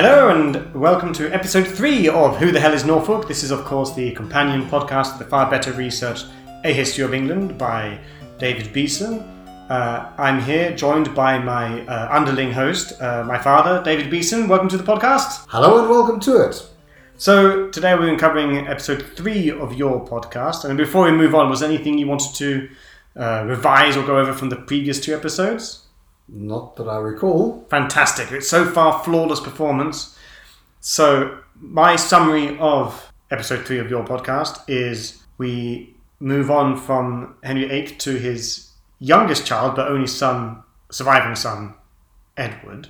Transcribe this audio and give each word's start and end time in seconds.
Hello 0.00 0.28
and 0.28 0.72
welcome 0.76 1.12
to 1.14 1.28
episode 1.34 1.66
three 1.66 2.08
of 2.08 2.36
Who 2.36 2.52
the 2.52 2.60
Hell 2.60 2.72
is 2.72 2.84
Norfolk? 2.84 3.26
This 3.26 3.42
is, 3.42 3.50
of 3.50 3.64
course, 3.64 3.96
the 3.96 4.12
companion 4.12 4.64
podcast 4.70 5.14
to 5.14 5.24
the 5.24 5.28
far 5.28 5.50
better 5.50 5.72
researched 5.72 6.26
A 6.64 6.72
History 6.72 7.02
of 7.02 7.12
England 7.12 7.58
by 7.58 7.98
David 8.38 8.72
Beeson. 8.72 9.18
Uh, 9.68 10.12
I'm 10.16 10.40
here 10.40 10.70
joined 10.76 11.12
by 11.16 11.40
my 11.40 11.84
uh, 11.86 12.16
underling 12.16 12.52
host, 12.52 12.92
uh, 13.02 13.24
my 13.24 13.38
father, 13.38 13.82
David 13.82 14.08
Beeson. 14.08 14.46
Welcome 14.46 14.68
to 14.68 14.78
the 14.78 14.84
podcast. 14.84 15.46
Hello 15.48 15.80
and 15.80 15.90
welcome 15.90 16.20
to 16.20 16.42
it. 16.48 16.64
So, 17.16 17.68
today 17.70 17.96
we're 17.96 18.16
covering 18.16 18.68
episode 18.68 19.04
three 19.16 19.50
of 19.50 19.74
your 19.74 20.06
podcast. 20.06 20.64
And 20.64 20.78
before 20.78 21.06
we 21.06 21.10
move 21.10 21.34
on, 21.34 21.50
was 21.50 21.58
there 21.58 21.68
anything 21.68 21.98
you 21.98 22.06
wanted 22.06 22.36
to 22.36 22.68
uh, 23.16 23.44
revise 23.48 23.96
or 23.96 24.06
go 24.06 24.16
over 24.16 24.32
from 24.32 24.48
the 24.48 24.56
previous 24.58 25.00
two 25.00 25.12
episodes? 25.12 25.87
Not 26.28 26.76
that 26.76 26.88
I 26.88 26.98
recall. 26.98 27.66
fantastic. 27.70 28.32
It's 28.32 28.48
so 28.48 28.66
far 28.66 29.02
flawless 29.02 29.40
performance. 29.40 30.16
So 30.80 31.40
my 31.60 31.96
summary 31.96 32.58
of 32.58 33.12
episode 33.30 33.66
three 33.66 33.78
of 33.78 33.90
your 33.90 34.04
podcast 34.04 34.60
is 34.68 35.22
we 35.38 35.94
move 36.20 36.50
on 36.50 36.76
from 36.76 37.36
Henry 37.42 37.66
VIII 37.66 37.86
to 37.96 38.16
his 38.18 38.70
youngest 38.98 39.46
child, 39.46 39.76
but 39.76 39.88
only 39.88 40.06
son, 40.06 40.62
surviving 40.90 41.34
son, 41.36 41.74
Edward. 42.36 42.88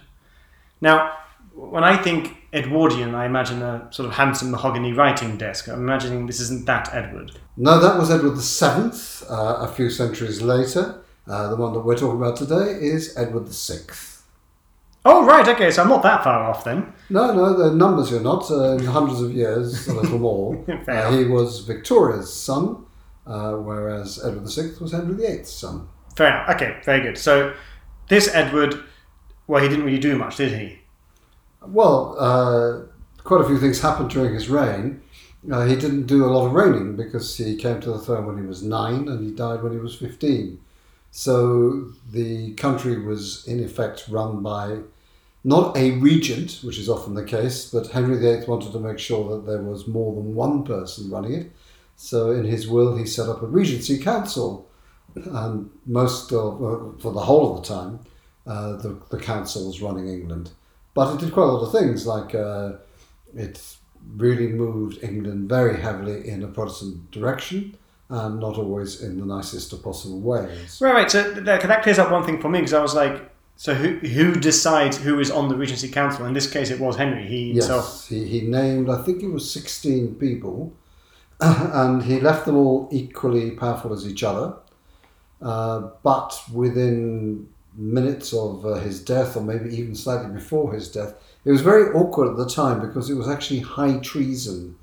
Now, 0.80 1.16
when 1.54 1.84
I 1.84 1.96
think 1.96 2.36
Edwardian, 2.52 3.14
I 3.14 3.26
imagine 3.26 3.62
a 3.62 3.88
sort 3.90 4.08
of 4.08 4.14
handsome 4.14 4.50
mahogany 4.50 4.92
writing 4.92 5.36
desk. 5.36 5.68
I'm 5.68 5.80
imagining 5.80 6.26
this 6.26 6.40
isn't 6.40 6.66
that 6.66 6.94
Edward. 6.94 7.32
No, 7.56 7.80
that 7.80 7.98
was 7.98 8.10
Edward 8.10 8.36
VII, 8.36 9.28
uh, 9.28 9.66
a 9.66 9.68
few 9.68 9.90
centuries 9.90 10.40
later. 10.40 11.02
Uh, 11.28 11.48
the 11.48 11.56
one 11.56 11.72
that 11.74 11.80
we're 11.80 11.96
talking 11.96 12.16
about 12.16 12.36
today 12.36 12.78
is 12.80 13.16
Edward 13.16 13.48
VI. 13.48 13.80
Oh, 15.04 15.24
right, 15.24 15.46
okay, 15.46 15.70
so 15.70 15.82
I'm 15.82 15.88
not 15.88 16.02
that 16.02 16.24
far 16.24 16.44
off 16.44 16.64
then. 16.64 16.92
No, 17.10 17.32
no, 17.34 17.54
the 17.56 17.74
numbers 17.74 18.10
you're 18.10 18.20
not. 18.20 18.50
Uh, 18.50 18.72
in 18.76 18.84
hundreds 18.84 19.20
of 19.20 19.32
years, 19.32 19.86
a 19.88 19.94
little 19.94 20.18
more. 20.30 20.64
Uh, 20.88 21.12
he 21.12 21.24
was 21.24 21.60
Victoria's 21.60 22.32
son, 22.32 22.84
uh, 23.26 23.52
whereas 23.52 24.22
Edward 24.24 24.48
VI 24.50 24.80
was 24.80 24.92
Henry 24.92 25.14
VIII's 25.14 25.50
son. 25.50 25.88
Fair 26.16 26.28
enough. 26.28 26.48
Okay, 26.56 26.80
very 26.84 27.00
good. 27.00 27.18
So 27.18 27.54
this 28.08 28.28
Edward, 28.34 28.82
well, 29.46 29.62
he 29.62 29.68
didn't 29.68 29.84
really 29.84 29.98
do 29.98 30.16
much, 30.16 30.36
did 30.36 30.58
he? 30.58 30.78
Well, 31.66 32.16
uh, 32.18 33.22
quite 33.22 33.42
a 33.42 33.46
few 33.46 33.58
things 33.58 33.80
happened 33.80 34.10
during 34.10 34.34
his 34.34 34.48
reign. 34.48 35.02
Uh, 35.50 35.66
he 35.66 35.76
didn't 35.76 36.06
do 36.06 36.24
a 36.24 36.26
lot 36.26 36.46
of 36.46 36.52
reigning 36.52 36.96
because 36.96 37.36
he 37.36 37.54
came 37.56 37.80
to 37.80 37.90
the 37.92 37.98
throne 37.98 38.26
when 38.26 38.38
he 38.38 38.44
was 38.44 38.62
nine 38.62 39.08
and 39.08 39.24
he 39.24 39.30
died 39.30 39.62
when 39.62 39.72
he 39.72 39.78
was 39.78 39.94
15. 39.94 40.58
So 41.10 41.92
the 42.10 42.54
country 42.54 42.98
was 42.98 43.46
in 43.46 43.62
effect 43.62 44.06
run 44.08 44.42
by 44.42 44.80
not 45.44 45.76
a 45.76 45.92
regent, 45.92 46.60
which 46.62 46.78
is 46.78 46.88
often 46.88 47.14
the 47.14 47.24
case, 47.24 47.70
but 47.70 47.88
Henry 47.88 48.18
VIII 48.18 48.46
wanted 48.46 48.72
to 48.72 48.80
make 48.80 48.98
sure 48.98 49.28
that 49.30 49.46
there 49.46 49.62
was 49.62 49.86
more 49.86 50.14
than 50.14 50.34
one 50.34 50.64
person 50.64 51.10
running 51.10 51.32
it. 51.32 51.52
So 51.96 52.30
in 52.30 52.44
his 52.44 52.68
will, 52.68 52.96
he 52.96 53.06
set 53.06 53.28
up 53.28 53.42
a 53.42 53.46
regency 53.46 53.98
council, 53.98 54.68
and 55.14 55.70
most 55.86 56.32
of, 56.32 56.60
well, 56.60 56.94
for 57.00 57.12
the 57.12 57.20
whole 57.20 57.56
of 57.56 57.62
the 57.62 57.68
time, 57.68 58.00
uh, 58.46 58.76
the, 58.76 59.00
the 59.10 59.18
council 59.18 59.66
was 59.66 59.80
running 59.80 60.08
England. 60.08 60.50
But 60.94 61.14
it 61.14 61.20
did 61.20 61.32
quite 61.32 61.44
a 61.44 61.52
lot 61.52 61.66
of 61.66 61.72
things, 61.72 62.06
like 62.06 62.34
uh, 62.34 62.72
it 63.34 63.60
really 64.16 64.48
moved 64.48 65.02
England 65.02 65.48
very 65.48 65.80
heavily 65.80 66.28
in 66.28 66.42
a 66.42 66.48
Protestant 66.48 67.10
direction 67.10 67.76
and 68.10 68.40
not 68.40 68.56
always 68.56 69.02
in 69.02 69.18
the 69.18 69.26
nicest 69.26 69.72
of 69.72 69.82
possible 69.82 70.20
ways. 70.20 70.80
Right, 70.80 70.94
right. 70.94 71.10
So 71.10 71.30
that, 71.32 71.82
clears 71.82 71.98
up 71.98 72.10
one 72.10 72.24
thing 72.24 72.40
for 72.40 72.48
me 72.48 72.60
because 72.60 72.72
I 72.72 72.80
was 72.80 72.94
like, 72.94 73.30
so 73.56 73.74
who 73.74 73.96
who 73.98 74.34
decides 74.34 74.98
who 74.98 75.18
is 75.18 75.30
on 75.30 75.48
the 75.48 75.56
Regency 75.56 75.88
Council? 75.88 76.24
In 76.26 76.32
this 76.32 76.50
case, 76.50 76.70
it 76.70 76.80
was 76.80 76.96
Henry. 76.96 77.26
He 77.26 77.52
himself. 77.52 77.84
Yes, 77.84 78.06
he, 78.06 78.24
he 78.24 78.40
named, 78.42 78.88
I 78.88 79.02
think 79.02 79.22
it 79.22 79.28
was 79.28 79.50
16 79.52 80.14
people, 80.14 80.72
and 81.40 82.02
he 82.02 82.20
left 82.20 82.46
them 82.46 82.56
all 82.56 82.88
equally 82.92 83.50
powerful 83.50 83.92
as 83.92 84.06
each 84.06 84.22
other. 84.22 84.54
Uh, 85.42 85.90
but 86.02 86.40
within 86.52 87.48
minutes 87.74 88.32
of 88.32 88.64
uh, 88.64 88.74
his 88.74 89.02
death, 89.02 89.36
or 89.36 89.42
maybe 89.42 89.74
even 89.76 89.94
slightly 89.94 90.32
before 90.32 90.72
his 90.72 90.90
death, 90.90 91.14
it 91.44 91.50
was 91.50 91.60
very 91.60 91.92
awkward 91.92 92.30
at 92.30 92.36
the 92.36 92.48
time 92.48 92.80
because 92.80 93.10
it 93.10 93.14
was 93.14 93.28
actually 93.28 93.60
high 93.60 93.98
treason 93.98 94.76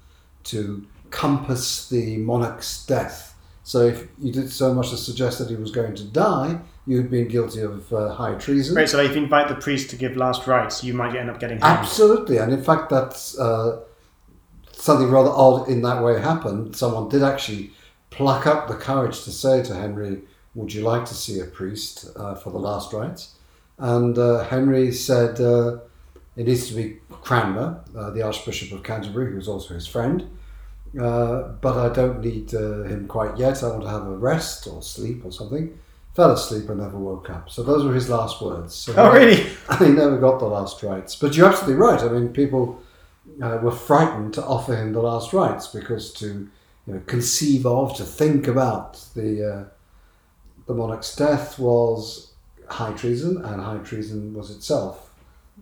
to 0.44 0.86
compass 1.16 1.88
the 1.88 2.18
monarch's 2.18 2.86
death. 2.86 3.36
So 3.64 3.80
if 3.88 4.08
you 4.22 4.32
did 4.32 4.52
so 4.52 4.74
much 4.74 4.92
as 4.92 5.04
suggest 5.04 5.40
that 5.40 5.50
he 5.50 5.56
was 5.56 5.72
going 5.72 5.96
to 5.96 6.04
die, 6.04 6.60
you'd 6.86 7.10
been 7.10 7.28
guilty 7.28 7.62
of 7.62 7.92
uh, 7.92 8.14
high 8.14 8.36
treason. 8.36 8.76
Right. 8.76 8.88
So 8.88 9.00
if 9.00 9.16
you 9.16 9.24
invite 9.24 9.48
the 9.48 9.56
priest 9.56 9.90
to 9.92 9.96
give 9.96 10.18
last 10.18 10.46
rites, 10.46 10.84
you 10.84 10.94
might 10.94 11.16
end 11.16 11.30
up 11.30 11.40
getting 11.40 11.60
hanged. 11.60 11.80
Absolutely, 11.80 12.38
and 12.38 12.52
in 12.54 12.62
fact, 12.62 12.90
that's 12.90 13.40
uh, 13.40 13.80
something 14.74 15.10
rather 15.10 15.32
odd 15.32 15.70
in 15.70 15.82
that 15.84 16.04
way 16.04 16.20
happened. 16.22 16.76
Someone 16.76 17.10
did 17.10 17.24
actually 17.24 17.72
pluck 18.10 18.46
up 18.46 18.68
the 18.68 18.76
courage 18.76 19.24
to 19.24 19.32
say 19.32 19.64
to 19.64 19.74
Henry, 19.74 20.22
"Would 20.54 20.74
you 20.74 20.84
like 20.84 21.06
to 21.06 21.16
see 21.16 21.40
a 21.40 21.46
priest 21.46 22.08
uh, 22.18 22.36
for 22.36 22.52
the 22.52 22.60
last 22.60 22.94
rites?" 22.94 23.36
And 23.80 24.18
uh, 24.18 24.44
Henry 24.44 24.92
said, 24.92 25.40
uh, 25.40 25.80
"It 26.36 26.46
needs 26.46 26.68
to 26.68 26.76
be 26.76 27.00
Cranmer, 27.10 27.82
uh, 27.98 28.10
the 28.12 28.22
Archbishop 28.22 28.78
of 28.78 28.84
Canterbury, 28.84 29.32
who 29.32 29.38
was 29.38 29.48
also 29.48 29.74
his 29.74 29.88
friend." 29.88 30.30
Uh, 31.00 31.50
but 31.62 31.78
I 31.78 31.94
don't 31.94 32.22
need 32.22 32.54
uh, 32.54 32.84
him 32.84 33.08
quite 33.08 33.38
yet. 33.38 33.64
I 33.64 33.70
want 33.70 33.84
to 33.84 33.90
have 33.90 34.08
a 34.08 34.16
rest 34.16 34.68
or 34.68 34.82
sleep 34.82 35.26
or 35.26 35.32
something. 35.32 35.78
Fell 36.14 36.32
asleep 36.32 36.70
and 36.70 36.80
never 36.80 36.98
woke 36.98 37.30
up. 37.30 37.50
So 37.50 37.64
those 37.64 37.84
were 37.84 37.94
his 37.94 38.10
last 38.10 38.42
words. 38.42 38.74
So 38.74 38.94
Oh, 38.96 39.12
really? 39.12 39.36
he 39.80 39.90
never 39.90 40.18
got 40.18 40.40
the 40.40 40.46
last 40.46 40.82
rites. 40.84 41.16
But 41.16 41.36
you're 41.36 41.50
absolutely 41.50 41.76
right. 41.76 42.02
I 42.02 42.08
mean, 42.08 42.30
people 42.30 42.82
uh, 43.42 43.60
were 43.62 43.72
frightened 43.72 44.34
to 44.36 44.46
offer 44.46 44.76
him 44.76 44.94
the 44.94 45.02
last 45.02 45.34
rites 45.34 45.68
because 45.68 46.14
to 46.14 46.50
you 46.88 46.94
know, 46.94 47.02
conceive 47.08 47.66
of, 47.66 47.96
to 47.98 48.04
think 48.04 48.48
about 48.48 49.04
the 49.16 49.54
uh, 49.54 49.64
the 50.68 50.74
monarch's 50.74 51.16
death 51.16 51.60
was 51.60 52.34
high 52.70 52.94
treason, 52.94 53.44
and 53.44 53.62
high 53.62 53.78
treason 53.80 54.34
was 54.34 54.52
itself 54.52 55.12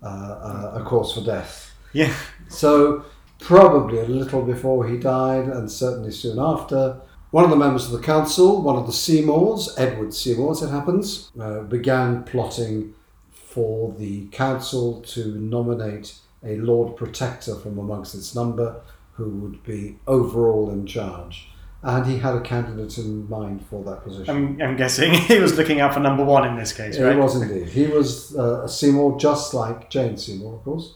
uh, 0.01 0.05
uh, 0.05 0.81
a 0.81 0.83
cause 0.83 1.13
for 1.13 1.21
death. 1.21 1.73
Yeah. 1.93 2.13
So 2.49 3.05
probably 3.39 3.99
a 3.99 4.05
little 4.05 4.41
before 4.41 4.87
he 4.87 4.97
died, 4.97 5.45
and 5.45 5.69
certainly 5.69 6.11
soon 6.11 6.39
after. 6.39 7.01
One 7.31 7.43
of 7.43 7.49
the 7.49 7.55
members 7.55 7.85
of 7.85 7.91
the 7.91 8.05
council, 8.05 8.61
one 8.61 8.75
of 8.75 8.85
the 8.85 8.93
Seymours, 8.93 9.73
Edward 9.77 10.13
Seymour, 10.13 10.51
as 10.51 10.61
it 10.61 10.69
happens, 10.69 11.31
uh, 11.39 11.61
began 11.61 12.23
plotting 12.23 12.93
for 13.31 13.91
the 13.97 14.27
council 14.27 15.01
to 15.01 15.35
nominate 15.39 16.15
a 16.43 16.57
Lord 16.57 16.95
Protector 16.95 17.55
from 17.55 17.79
amongst 17.79 18.13
its 18.13 18.35
number 18.35 18.81
who 19.13 19.29
would 19.29 19.63
be 19.63 19.97
overall 20.07 20.69
in 20.71 20.85
charge. 20.85 21.49
And 21.81 22.05
he 22.05 22.17
had 22.17 22.35
a 22.35 22.41
candidate 22.41 22.97
in 22.97 23.29
mind 23.29 23.65
for 23.65 23.83
that 23.83 24.03
position. 24.03 24.29
I'm, 24.35 24.61
I'm 24.61 24.77
guessing 24.77 25.13
he 25.31 25.39
was 25.39 25.57
looking 25.57 25.81
out 25.81 25.93
for 25.93 25.99
number 25.99 26.23
one 26.23 26.47
in 26.47 26.55
this 26.55 26.71
case, 26.71 26.95
He 26.95 27.03
was 27.03 27.41
indeed. 27.41 27.67
He 27.67 27.87
was 27.87 28.35
uh, 28.37 28.63
a 28.63 28.69
Seymour, 28.69 29.19
just 29.19 29.53
like 29.53 29.89
Jane 29.89 30.17
Seymour, 30.17 30.55
of 30.55 30.63
course, 30.63 30.93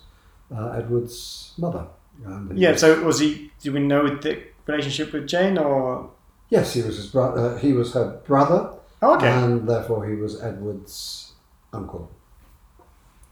uh, 0.55 0.69
Edward's 0.71 1.53
mother. 1.57 1.87
Yeah. 2.53 2.75
So 2.75 3.03
was 3.03 3.19
he? 3.19 3.51
Do 3.61 3.73
we 3.73 3.79
know 3.79 4.07
the 4.15 4.43
relationship 4.65 5.13
with 5.13 5.27
Jane 5.27 5.57
or? 5.57 6.11
Yes, 6.49 6.73
he 6.73 6.81
was 6.81 6.95
his 6.97 7.07
brother. 7.07 7.57
he 7.59 7.73
was 7.73 7.93
her 7.93 8.21
brother, 8.25 8.71
Oh, 9.01 9.15
okay. 9.17 9.29
and 9.29 9.67
therefore 9.67 10.07
he 10.07 10.15
was 10.15 10.41
Edward's 10.41 11.33
uncle. 11.73 12.09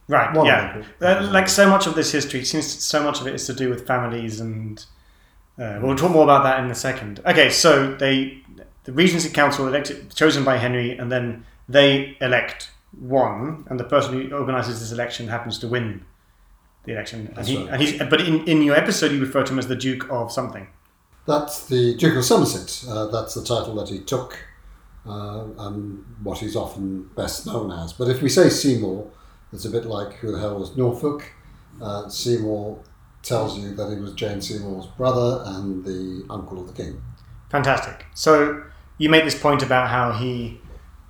right. 0.10 0.36
one 0.36 0.46
yeah. 0.46 0.84
Uh, 1.02 1.30
like 1.32 1.48
so 1.48 1.70
much 1.70 1.88
of 1.88 1.96
this 1.96 2.12
history, 2.12 2.42
it 2.42 2.46
seems 2.46 2.68
so 2.84 3.02
much 3.04 3.22
of 3.22 3.28
it 3.28 3.34
is 3.36 3.46
to 3.48 3.54
do 3.54 3.70
with 3.70 3.88
families, 3.88 4.40
and 4.42 4.86
uh, 5.58 5.80
we'll 5.82 5.96
talk 5.96 6.12
more 6.12 6.24
about 6.26 6.44
that 6.44 6.60
in 6.64 6.70
a 6.70 6.76
second. 6.76 7.22
Okay, 7.26 7.50
so 7.50 7.96
they, 7.96 8.40
the 8.84 8.92
Regency 8.92 9.30
Council 9.30 9.66
elected, 9.68 10.14
chosen 10.14 10.44
by 10.44 10.58
Henry, 10.58 10.98
and 10.98 11.10
then 11.10 11.46
they 11.70 12.18
elect 12.20 12.70
one, 13.00 13.66
and 13.70 13.80
the 13.80 13.86
person 13.86 14.30
who 14.30 14.36
organises 14.36 14.82
this 14.82 14.92
election 14.92 15.30
happens 15.30 15.58
to 15.60 15.68
win 15.70 16.04
the 16.86 16.94
election. 16.94 17.34
And 17.36 17.48
he, 17.48 17.58
right. 17.58 17.74
and 17.74 17.82
he's, 17.82 17.98
but 17.98 18.22
in, 18.22 18.48
in 18.48 18.62
your 18.62 18.76
episode, 18.76 19.12
you 19.12 19.20
refer 19.20 19.44
to 19.44 19.54
him 19.54 19.60
as 19.60 19.68
the 19.68 19.76
Duke 19.76 20.10
of 20.10 20.32
something. 20.32 20.68
That's 21.28 21.68
the 21.68 21.96
Duke 21.96 22.16
of 22.16 22.24
Somerset. 22.24 22.86
Uh, 22.88 23.08
that's 23.08 23.34
the 23.34 23.44
title 23.44 23.76
that 23.76 23.90
he 23.90 24.00
took, 24.00 24.38
uh, 25.08 25.46
and 25.58 26.06
what 26.22 26.38
he's 26.38 26.56
often 26.56 27.10
best 27.16 27.48
known 27.48 27.72
as. 27.72 27.94
But 27.94 28.10
if 28.10 28.22
we 28.22 28.30
say 28.30 28.50
Seymour, 28.50 29.10
it's 29.52 29.66
a 29.66 29.70
bit 29.70 29.86
like 29.86 30.14
who 30.16 30.32
the 30.32 30.40
hell 30.40 30.60
was 30.60 30.78
Norfolk. 30.78 31.32
Uh, 31.82 32.08
Seymour 32.08 32.80
tells 33.24 33.58
you 33.58 33.74
that 33.74 33.90
he 33.90 34.00
was 34.00 34.14
Jane 34.14 34.40
Seymour's 34.40 34.86
brother 34.86 35.44
and 35.48 35.84
the 35.84 36.26
uncle 36.30 36.60
of 36.62 36.68
the 36.68 36.74
king. 36.74 37.02
Fantastic. 37.50 38.06
So 38.14 38.64
you 38.98 39.10
make 39.10 39.24
this 39.24 39.40
point 39.40 39.64
about 39.64 39.90
how 39.90 40.12
he 40.12 40.62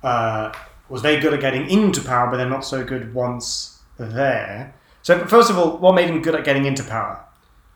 uh, 0.02 0.52
was 0.88 1.02
very 1.02 1.20
good 1.20 1.34
at 1.34 1.40
getting 1.40 1.68
into 1.68 2.00
power, 2.00 2.30
but 2.30 2.38
then 2.38 2.48
not 2.48 2.64
so 2.64 2.84
good 2.84 3.14
once 3.14 3.80
there. 3.98 4.74
So 5.06 5.24
first 5.28 5.50
of 5.50 5.56
all, 5.56 5.78
what 5.78 5.94
made 5.94 6.10
him 6.10 6.20
good 6.20 6.34
at 6.34 6.44
getting 6.44 6.64
into 6.64 6.82
power? 6.82 7.24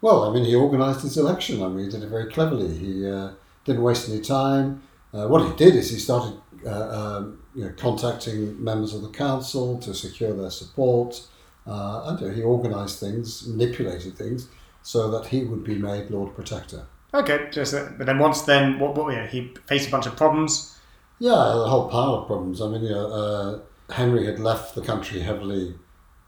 Well, 0.00 0.24
I 0.24 0.34
mean, 0.34 0.44
he 0.44 0.56
organised 0.56 1.02
his 1.02 1.16
election. 1.16 1.62
I 1.62 1.68
mean, 1.68 1.84
he 1.84 1.88
did 1.88 2.02
it 2.02 2.08
very 2.08 2.28
cleverly. 2.28 2.76
He 2.76 3.08
uh, 3.08 3.30
didn't 3.64 3.82
waste 3.82 4.08
any 4.08 4.20
time. 4.20 4.82
Uh, 5.14 5.28
what 5.28 5.46
he 5.46 5.54
did 5.54 5.76
is 5.76 5.90
he 5.90 6.00
started 6.00 6.40
uh, 6.66 6.88
um, 7.20 7.40
you 7.54 7.64
know, 7.64 7.72
contacting 7.76 8.60
members 8.60 8.94
of 8.94 9.02
the 9.02 9.10
council 9.10 9.78
to 9.78 9.94
secure 9.94 10.34
their 10.34 10.50
support. 10.50 11.24
Uh, 11.68 12.16
and 12.20 12.34
he 12.34 12.42
organised 12.42 12.98
things, 12.98 13.46
manipulated 13.46 14.18
things, 14.18 14.48
so 14.82 15.08
that 15.12 15.28
he 15.28 15.44
would 15.44 15.62
be 15.62 15.78
made 15.78 16.10
Lord 16.10 16.34
Protector. 16.34 16.84
Okay, 17.14 17.46
just 17.52 17.72
but 17.96 18.06
then 18.06 18.18
once 18.18 18.42
then 18.42 18.80
what? 18.80 18.96
What? 18.96 19.14
Yeah, 19.14 19.28
he 19.28 19.54
faced 19.66 19.86
a 19.86 19.92
bunch 19.92 20.06
of 20.06 20.16
problems. 20.16 20.76
Yeah, 21.20 21.30
a 21.30 21.68
whole 21.68 21.88
pile 21.88 22.14
of 22.14 22.26
problems. 22.26 22.60
I 22.60 22.66
mean, 22.66 22.82
you 22.82 22.90
know, 22.90 23.06
uh, 23.06 23.92
Henry 23.92 24.26
had 24.26 24.40
left 24.40 24.74
the 24.74 24.82
country 24.82 25.20
heavily 25.20 25.76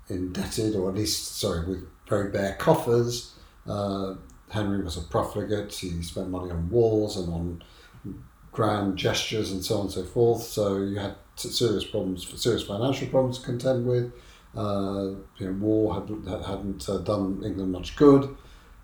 indebted, 0.08 0.76
or 0.76 0.90
at 0.90 0.96
least, 0.96 1.38
sorry, 1.38 1.66
with 1.66 1.86
very 2.08 2.30
bare 2.30 2.54
coffers. 2.54 3.34
Uh, 3.66 4.14
Henry 4.50 4.82
was 4.82 4.96
a 4.96 5.02
profligate. 5.02 5.72
He 5.74 6.02
spent 6.02 6.28
money 6.28 6.50
on 6.50 6.68
wars 6.68 7.16
and 7.16 7.32
on 7.32 7.64
grand 8.52 8.98
gestures 8.98 9.50
and 9.50 9.64
so 9.64 9.76
on 9.76 9.80
and 9.82 9.90
so 9.90 10.04
forth. 10.04 10.42
So 10.42 10.76
you 10.76 10.98
had 10.98 11.14
serious 11.36 11.84
problems, 11.84 12.28
serious 12.40 12.62
financial 12.62 13.08
problems 13.08 13.38
to 13.38 13.44
contend 13.44 13.86
with. 13.86 14.12
Uh, 14.54 15.14
you 15.38 15.46
know, 15.46 15.52
war 15.52 15.94
had, 15.94 16.08
hadn't 16.46 16.86
uh, 16.88 16.98
done 16.98 17.42
England 17.42 17.72
much 17.72 17.96
good. 17.96 18.36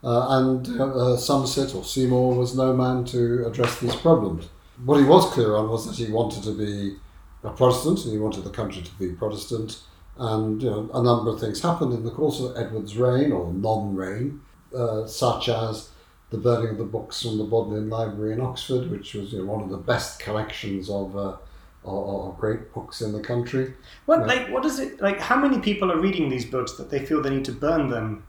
Uh, 0.02 0.38
and 0.38 0.80
uh, 0.80 1.16
Somerset 1.16 1.74
or 1.74 1.84
Seymour 1.84 2.34
was 2.34 2.56
no 2.56 2.72
man 2.72 3.04
to 3.06 3.46
address 3.46 3.78
these 3.80 3.96
problems. 3.96 4.48
What 4.84 5.00
he 5.00 5.04
was 5.04 5.30
clear 5.32 5.56
on 5.56 5.68
was 5.68 5.86
that 5.86 5.96
he 6.02 6.10
wanted 6.10 6.44
to 6.44 6.52
be 6.52 6.96
a 7.42 7.50
Protestant 7.50 8.04
and 8.04 8.12
he 8.12 8.18
wanted 8.18 8.44
the 8.44 8.50
country 8.50 8.82
to 8.82 8.90
be 8.92 9.12
Protestant. 9.12 9.80
And 10.18 10.62
you 10.62 10.70
know, 10.70 10.90
a 10.92 11.02
number 11.02 11.30
of 11.30 11.40
things 11.40 11.62
happened 11.62 11.92
in 11.92 12.04
the 12.04 12.10
course 12.10 12.40
of 12.40 12.56
Edward's 12.56 12.96
reign 12.96 13.30
or 13.30 13.52
non-reign, 13.52 14.40
uh, 14.74 15.06
such 15.06 15.48
as 15.48 15.90
the 16.30 16.38
burning 16.38 16.70
of 16.70 16.78
the 16.78 16.84
books 16.84 17.22
from 17.22 17.38
the 17.38 17.44
Bodleian 17.44 17.88
Library 17.88 18.32
in 18.32 18.40
Oxford, 18.40 18.90
which 18.90 19.14
was 19.14 19.32
you 19.32 19.38
know, 19.38 19.52
one 19.52 19.62
of 19.62 19.70
the 19.70 19.78
best 19.78 20.18
collections 20.18 20.90
of, 20.90 21.16
uh, 21.16 21.36
of, 21.84 22.28
of 22.28 22.38
great 22.38 22.74
books 22.74 23.00
in 23.00 23.12
the 23.12 23.20
country. 23.20 23.74
What 24.06 24.26
like 24.26 24.50
what 24.50 24.64
is 24.64 24.78
it 24.78 25.00
like? 25.00 25.20
How 25.20 25.36
many 25.36 25.60
people 25.60 25.90
are 25.92 26.00
reading 26.00 26.28
these 26.28 26.44
books 26.44 26.72
that 26.72 26.90
they 26.90 27.04
feel 27.06 27.22
they 27.22 27.30
need 27.30 27.44
to 27.46 27.52
burn 27.52 27.88
them? 27.88 28.24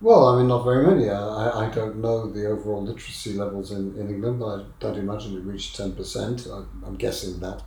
Well, 0.00 0.26
I 0.26 0.38
mean, 0.38 0.48
not 0.48 0.64
very 0.64 0.84
many. 0.84 1.08
I, 1.08 1.66
I 1.66 1.70
don't 1.70 1.98
know 1.98 2.28
the 2.28 2.46
overall 2.46 2.82
literacy 2.82 3.34
levels 3.34 3.70
in, 3.70 3.96
in 3.96 4.08
England, 4.08 4.40
but 4.40 4.46
I 4.46 4.64
don't 4.80 4.98
imagine 4.98 5.36
it 5.36 5.44
reached 5.44 5.78
10%. 5.78 6.50
I, 6.50 6.64
I'm 6.84 6.96
guessing 6.96 7.38
that. 7.38 7.62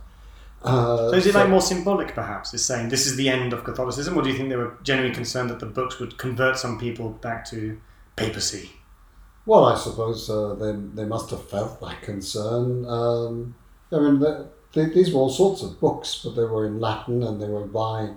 Uh, 0.62 1.10
so 1.10 1.12
is 1.12 1.26
it 1.26 1.32
so, 1.32 1.40
like 1.40 1.48
more 1.48 1.60
symbolic, 1.60 2.14
perhaps, 2.14 2.52
is 2.54 2.64
saying 2.64 2.88
this 2.88 3.06
is 3.06 3.16
the 3.16 3.28
end 3.28 3.52
of 3.52 3.62
Catholicism, 3.64 4.16
or 4.16 4.22
do 4.22 4.30
you 4.30 4.36
think 4.36 4.48
they 4.48 4.56
were 4.56 4.76
genuinely 4.82 5.14
concerned 5.14 5.50
that 5.50 5.60
the 5.60 5.66
books 5.66 5.98
would 6.00 6.18
convert 6.18 6.58
some 6.58 6.78
people 6.78 7.10
back 7.10 7.44
to 7.50 7.78
papacy? 8.16 8.72
Well, 9.44 9.64
I 9.66 9.76
suppose 9.76 10.28
uh, 10.28 10.54
they, 10.54 10.72
they 10.72 11.04
must 11.04 11.30
have 11.30 11.48
felt 11.48 11.80
that 11.80 12.02
concern. 12.02 12.84
Um, 12.86 13.54
I 13.92 13.98
mean, 14.00 14.18
they, 14.18 14.44
they, 14.72 14.86
these 14.86 15.12
were 15.12 15.20
all 15.20 15.30
sorts 15.30 15.62
of 15.62 15.80
books, 15.80 16.20
but 16.24 16.34
they 16.34 16.44
were 16.44 16.66
in 16.66 16.80
Latin 16.80 17.22
and 17.22 17.40
they 17.40 17.48
were 17.48 17.66
by 17.66 18.10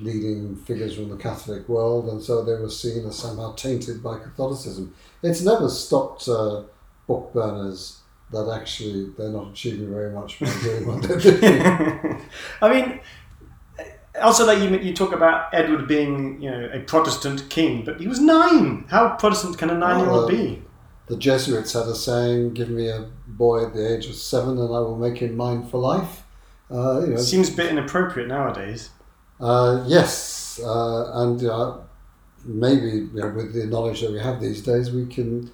leading 0.00 0.56
figures 0.56 0.94
from 0.94 1.10
the 1.10 1.16
Catholic 1.16 1.68
world, 1.68 2.08
and 2.08 2.22
so 2.22 2.42
they 2.44 2.54
were 2.54 2.70
seen 2.70 3.04
as 3.06 3.18
somehow 3.18 3.52
tainted 3.54 4.02
by 4.02 4.18
Catholicism. 4.18 4.94
It's 5.22 5.42
never 5.42 5.68
stopped 5.68 6.28
uh, 6.28 6.62
book 7.06 7.32
burners 7.34 7.97
that 8.30 8.50
actually 8.60 9.10
they're 9.16 9.30
not 9.30 9.52
achieving 9.52 9.90
very 9.90 10.10
much 10.10 10.38
by 10.40 10.46
doing 10.62 10.86
what 10.86 11.02
they're 11.02 11.18
doing. 11.40 12.22
I 12.62 12.68
mean, 12.68 13.00
also 14.20 14.46
like 14.46 14.58
you, 14.58 14.76
you 14.78 14.94
talk 14.94 15.12
about 15.12 15.52
Edward 15.52 15.88
being 15.88 16.40
you 16.42 16.50
know 16.50 16.70
a 16.72 16.80
Protestant 16.80 17.48
king, 17.48 17.84
but 17.84 18.00
he 18.00 18.06
was 18.06 18.20
nine. 18.20 18.84
How 18.88 19.10
Protestant 19.16 19.58
can 19.58 19.70
a 19.70 19.74
nine-year-old 19.74 20.24
uh, 20.24 20.28
be? 20.28 20.62
The 21.06 21.16
Jesuits 21.16 21.72
had 21.72 21.86
a 21.86 21.94
saying: 21.94 22.54
"Give 22.54 22.68
me 22.68 22.88
a 22.88 23.08
boy 23.26 23.66
at 23.66 23.74
the 23.74 23.96
age 23.96 24.06
of 24.06 24.14
seven, 24.14 24.58
and 24.58 24.68
I 24.68 24.80
will 24.80 24.98
make 24.98 25.18
him 25.18 25.36
mine 25.36 25.66
for 25.66 25.78
life." 25.78 26.24
Uh, 26.70 27.00
you 27.00 27.06
know, 27.14 27.16
Seems 27.16 27.48
a 27.48 27.56
bit 27.56 27.70
inappropriate 27.70 28.28
nowadays. 28.28 28.90
Uh, 29.40 29.84
yes, 29.86 30.60
uh, 30.62 31.22
and 31.22 31.44
uh, 31.44 31.78
maybe 32.44 32.86
you 32.86 33.10
know, 33.14 33.28
with 33.30 33.54
the 33.54 33.66
knowledge 33.66 34.00
that 34.02 34.12
we 34.12 34.18
have 34.18 34.40
these 34.40 34.62
days, 34.62 34.90
we 34.90 35.06
can 35.06 35.50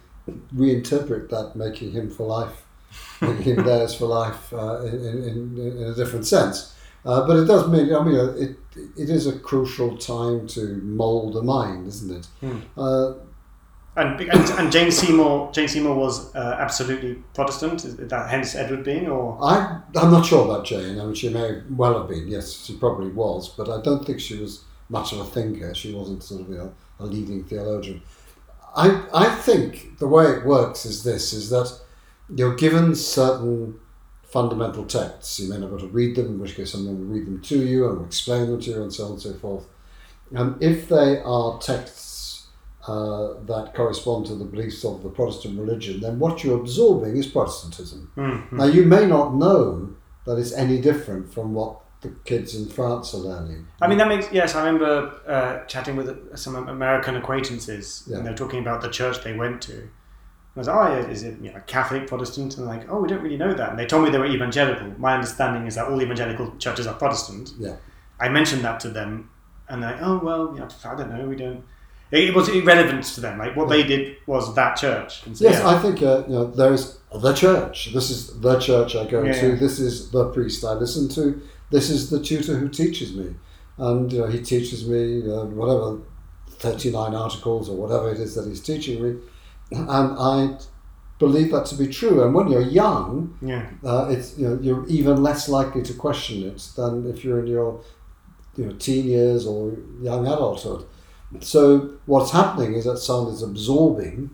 reinterpret 0.54 1.28
that, 1.28 1.54
making 1.54 1.92
him 1.92 2.10
for 2.10 2.26
life, 2.26 2.63
making 3.20 3.56
him 3.56 3.64
theirs 3.64 3.94
for 3.94 4.06
life 4.06 4.52
uh, 4.52 4.82
in, 4.82 4.94
in, 4.94 5.58
in, 5.58 5.82
a 5.84 5.94
different 5.94 6.26
sense. 6.26 6.74
Uh, 7.04 7.26
but 7.26 7.36
it 7.36 7.44
does 7.44 7.68
mean, 7.68 7.94
I 7.94 8.02
mean, 8.02 8.18
uh, 8.18 8.32
it, 8.32 8.56
it 8.96 9.10
is 9.10 9.26
a 9.26 9.38
crucial 9.38 9.96
time 9.96 10.46
to 10.48 10.80
mould 10.82 11.36
a 11.36 11.42
mind, 11.42 11.86
isn't 11.86 12.16
it? 12.16 12.26
Hmm. 12.40 13.20
And, 13.96 14.20
and, 14.20 14.50
and 14.58 14.72
Jane 14.72 14.90
Seymour 14.90 15.52
Jane 15.52 15.68
Seymour 15.68 15.94
was 15.94 16.34
uh, 16.34 16.56
absolutely 16.58 17.14
Protestant. 17.32 17.84
Is 17.84 17.96
that 17.96 18.28
hence 18.28 18.56
Edward 18.56 18.82
being, 18.82 19.06
or 19.06 19.38
I 19.40 19.82
I'm 19.94 20.10
not 20.10 20.26
sure 20.26 20.44
about 20.44 20.64
Jane. 20.64 20.98
I 20.98 21.04
mean, 21.04 21.14
she 21.14 21.28
may 21.28 21.62
well 21.70 22.00
have 22.00 22.08
been. 22.08 22.26
Yes, 22.26 22.64
she 22.64 22.76
probably 22.76 23.10
was, 23.10 23.48
but 23.50 23.68
I 23.68 23.80
don't 23.82 24.04
think 24.04 24.18
she 24.18 24.36
was 24.40 24.64
much 24.88 25.12
of 25.12 25.20
a 25.20 25.24
thinker. 25.24 25.72
She 25.74 25.94
wasn't 25.94 26.24
sort 26.24 26.40
of 26.40 26.48
know, 26.48 26.74
a 26.98 27.06
leading 27.06 27.44
theologian. 27.44 28.02
I 28.74 29.04
I 29.14 29.28
think 29.28 29.98
the 30.00 30.08
way 30.08 30.24
it 30.24 30.44
works 30.44 30.84
is 30.84 31.04
this: 31.04 31.32
is 31.32 31.50
that 31.50 31.72
you're 32.28 32.54
given 32.54 32.94
certain 32.94 33.80
fundamental 34.22 34.84
texts. 34.84 35.38
You 35.38 35.48
may 35.48 35.58
not 35.58 35.68
be 35.68 35.76
able 35.76 35.86
to 35.86 35.92
read 35.92 36.16
them, 36.16 36.26
in 36.26 36.38
which 36.38 36.56
case 36.56 36.72
someone 36.72 36.98
will 36.98 37.14
read 37.14 37.26
them 37.26 37.40
to 37.42 37.64
you 37.64 37.88
and 37.88 37.98
will 37.98 38.06
explain 38.06 38.46
them 38.46 38.60
to 38.60 38.70
you, 38.70 38.82
and 38.82 38.92
so 38.92 39.04
on 39.06 39.12
and 39.12 39.20
so 39.20 39.34
forth. 39.34 39.66
And 40.32 40.60
if 40.62 40.88
they 40.88 41.20
are 41.20 41.58
texts 41.58 42.46
uh, 42.88 43.34
that 43.46 43.72
correspond 43.74 44.26
to 44.26 44.34
the 44.34 44.44
beliefs 44.44 44.84
of 44.84 45.02
the 45.02 45.08
Protestant 45.08 45.58
religion, 45.58 46.00
then 46.00 46.18
what 46.18 46.42
you're 46.42 46.58
absorbing 46.58 47.16
is 47.16 47.26
Protestantism. 47.26 48.10
Mm-hmm. 48.16 48.56
Now, 48.56 48.64
you 48.64 48.84
may 48.84 49.06
not 49.06 49.34
know 49.34 49.94
that 50.26 50.38
it's 50.38 50.52
any 50.52 50.80
different 50.80 51.32
from 51.32 51.54
what 51.54 51.80
the 52.00 52.10
kids 52.24 52.54
in 52.54 52.68
France 52.68 53.14
are 53.14 53.18
learning. 53.18 53.66
I 53.80 53.88
mean, 53.88 53.98
that 53.98 54.08
makes, 54.08 54.30
yes, 54.32 54.54
I 54.54 54.66
remember 54.66 55.12
uh, 55.26 55.64
chatting 55.66 55.96
with 55.96 56.36
some 56.36 56.56
American 56.68 57.16
acquaintances, 57.16 58.04
yeah. 58.06 58.18
and 58.18 58.26
they're 58.26 58.34
talking 58.34 58.60
about 58.60 58.82
the 58.82 58.90
church 58.90 59.22
they 59.22 59.34
went 59.34 59.62
to. 59.62 59.88
I 60.56 60.60
was 60.60 60.68
like, 60.68 60.76
oh, 60.76 61.10
is 61.10 61.24
it 61.24 61.40
you 61.40 61.52
know, 61.52 61.60
Catholic, 61.66 62.06
Protestant? 62.06 62.56
And 62.56 62.66
they're 62.66 62.76
like, 62.76 62.88
oh, 62.88 63.00
we 63.00 63.08
don't 63.08 63.22
really 63.22 63.36
know 63.36 63.52
that. 63.54 63.70
And 63.70 63.78
they 63.78 63.86
told 63.86 64.04
me 64.04 64.10
they 64.10 64.18
were 64.18 64.26
evangelical. 64.26 64.94
My 64.98 65.14
understanding 65.14 65.66
is 65.66 65.74
that 65.74 65.88
all 65.88 66.00
evangelical 66.00 66.56
churches 66.58 66.86
are 66.86 66.94
Protestant. 66.94 67.52
Yeah. 67.58 67.76
I 68.20 68.28
mentioned 68.28 68.62
that 68.62 68.78
to 68.80 68.90
them, 68.90 69.30
and 69.68 69.82
they're 69.82 69.92
like, 69.92 70.02
oh, 70.02 70.20
well, 70.22 70.56
I 70.84 70.94
don't 70.94 71.12
know, 71.12 71.26
we 71.26 71.34
don't 71.34 71.64
it 72.14 72.34
was 72.34 72.48
irrelevant 72.48 73.04
to 73.04 73.20
them. 73.20 73.38
Like 73.38 73.56
what 73.56 73.68
they 73.68 73.82
did 73.82 74.16
was 74.26 74.54
that 74.54 74.76
church. 74.76 75.22
So, 75.22 75.30
yes, 75.44 75.60
yeah. 75.60 75.68
I 75.68 75.78
think 75.78 76.02
uh, 76.02 76.24
you 76.26 76.34
know 76.34 76.46
there 76.46 76.72
is 76.72 76.98
the 77.12 77.32
church. 77.32 77.92
This 77.92 78.10
is 78.10 78.40
the 78.40 78.58
church 78.58 78.94
I 78.94 79.06
go 79.06 79.22
yeah, 79.22 79.32
to. 79.32 79.48
Yeah. 79.50 79.54
This 79.56 79.80
is 79.80 80.10
the 80.10 80.30
priest 80.30 80.64
I 80.64 80.74
listen 80.74 81.08
to. 81.10 81.40
This 81.70 81.90
is 81.90 82.10
the 82.10 82.22
tutor 82.22 82.56
who 82.56 82.68
teaches 82.68 83.14
me, 83.14 83.34
and 83.78 84.12
you 84.12 84.20
know 84.20 84.26
he 84.26 84.40
teaches 84.40 84.86
me 84.86 85.22
uh, 85.30 85.44
whatever 85.46 86.00
thirty 86.50 86.90
nine 86.90 87.14
articles 87.14 87.68
or 87.68 87.76
whatever 87.76 88.10
it 88.10 88.20
is 88.20 88.34
that 88.34 88.46
he's 88.46 88.60
teaching 88.60 89.02
me, 89.02 89.20
and 89.76 90.16
I 90.18 90.58
believe 91.18 91.52
that 91.52 91.66
to 91.66 91.76
be 91.76 91.86
true. 91.88 92.22
And 92.22 92.34
when 92.34 92.48
you're 92.48 92.62
young, 92.62 93.36
yeah, 93.40 93.70
uh, 93.84 94.08
it's 94.10 94.36
you 94.38 94.48
know 94.48 94.58
you're 94.60 94.86
even 94.88 95.22
less 95.22 95.48
likely 95.48 95.82
to 95.82 95.94
question 95.94 96.42
it 96.44 96.68
than 96.76 97.06
if 97.08 97.24
you're 97.24 97.40
in 97.40 97.46
your 97.46 97.80
you 98.56 98.66
know 98.66 98.72
teen 98.74 99.06
years 99.06 99.46
or 99.46 99.76
young 100.00 100.26
adulthood. 100.26 100.86
So 101.40 101.94
what's 102.06 102.30
happening 102.30 102.74
is 102.74 102.84
that 102.84 102.98
someone 102.98 103.34
is 103.34 103.42
absorbing 103.42 104.30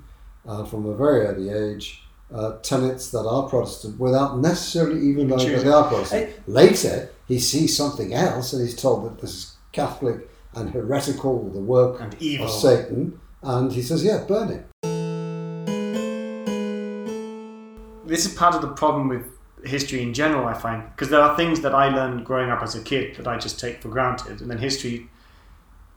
uh, 0.46 0.64
from 0.64 0.86
a 0.86 0.94
very 0.94 1.26
early 1.26 1.48
age 1.48 2.02
uh, 2.32 2.58
tenets 2.58 3.10
that 3.10 3.26
are 3.26 3.48
Protestant 3.48 3.98
without 3.98 4.38
necessarily 4.38 5.00
even 5.08 5.28
knowing 5.28 5.52
that 5.52 5.64
they 5.64 5.70
are 5.70 5.88
Protestant. 5.88 6.30
I, 6.30 6.50
Later, 6.50 7.10
he 7.26 7.38
sees 7.38 7.76
something 7.76 8.12
else 8.14 8.52
and 8.52 8.62
he's 8.62 8.76
told 8.76 9.04
that 9.06 9.20
this 9.20 9.34
is 9.34 9.56
Catholic 9.72 10.28
and 10.54 10.70
heretical, 10.70 11.48
the 11.50 11.60
work 11.60 12.00
of 12.42 12.50
Satan, 12.50 13.20
and 13.42 13.72
he 13.72 13.82
says, 13.82 14.04
"Yeah, 14.04 14.24
burn 14.24 14.50
it." 14.50 14.66
This 18.10 18.26
is 18.26 18.34
part 18.34 18.56
of 18.56 18.60
the 18.60 18.72
problem 18.72 19.06
with 19.06 19.24
history 19.64 20.02
in 20.02 20.12
general, 20.12 20.48
I 20.48 20.54
find, 20.54 20.82
because 20.90 21.10
there 21.10 21.20
are 21.20 21.36
things 21.36 21.60
that 21.60 21.76
I 21.76 21.90
learned 21.90 22.26
growing 22.26 22.50
up 22.50 22.60
as 22.60 22.74
a 22.74 22.82
kid 22.82 23.14
that 23.14 23.28
I 23.28 23.38
just 23.38 23.60
take 23.60 23.80
for 23.80 23.88
granted, 23.88 24.40
and 24.40 24.50
then 24.50 24.58
history 24.58 25.08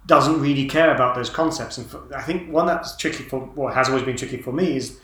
doesn't 0.06 0.40
really 0.40 0.68
care 0.68 0.94
about 0.94 1.16
those 1.16 1.32
concepts. 1.32 1.80
And 1.80 1.88
for, 1.88 2.04
I 2.16 2.22
think 2.22 2.52
one 2.52 2.68
that's 2.68 2.96
tricky 2.98 3.24
for 3.24 3.40
what 3.40 3.74
has 3.74 3.90
always 3.90 4.04
been 4.04 4.16
tricky 4.16 4.38
for 4.38 4.54
me 4.54 4.78
is, 4.78 5.00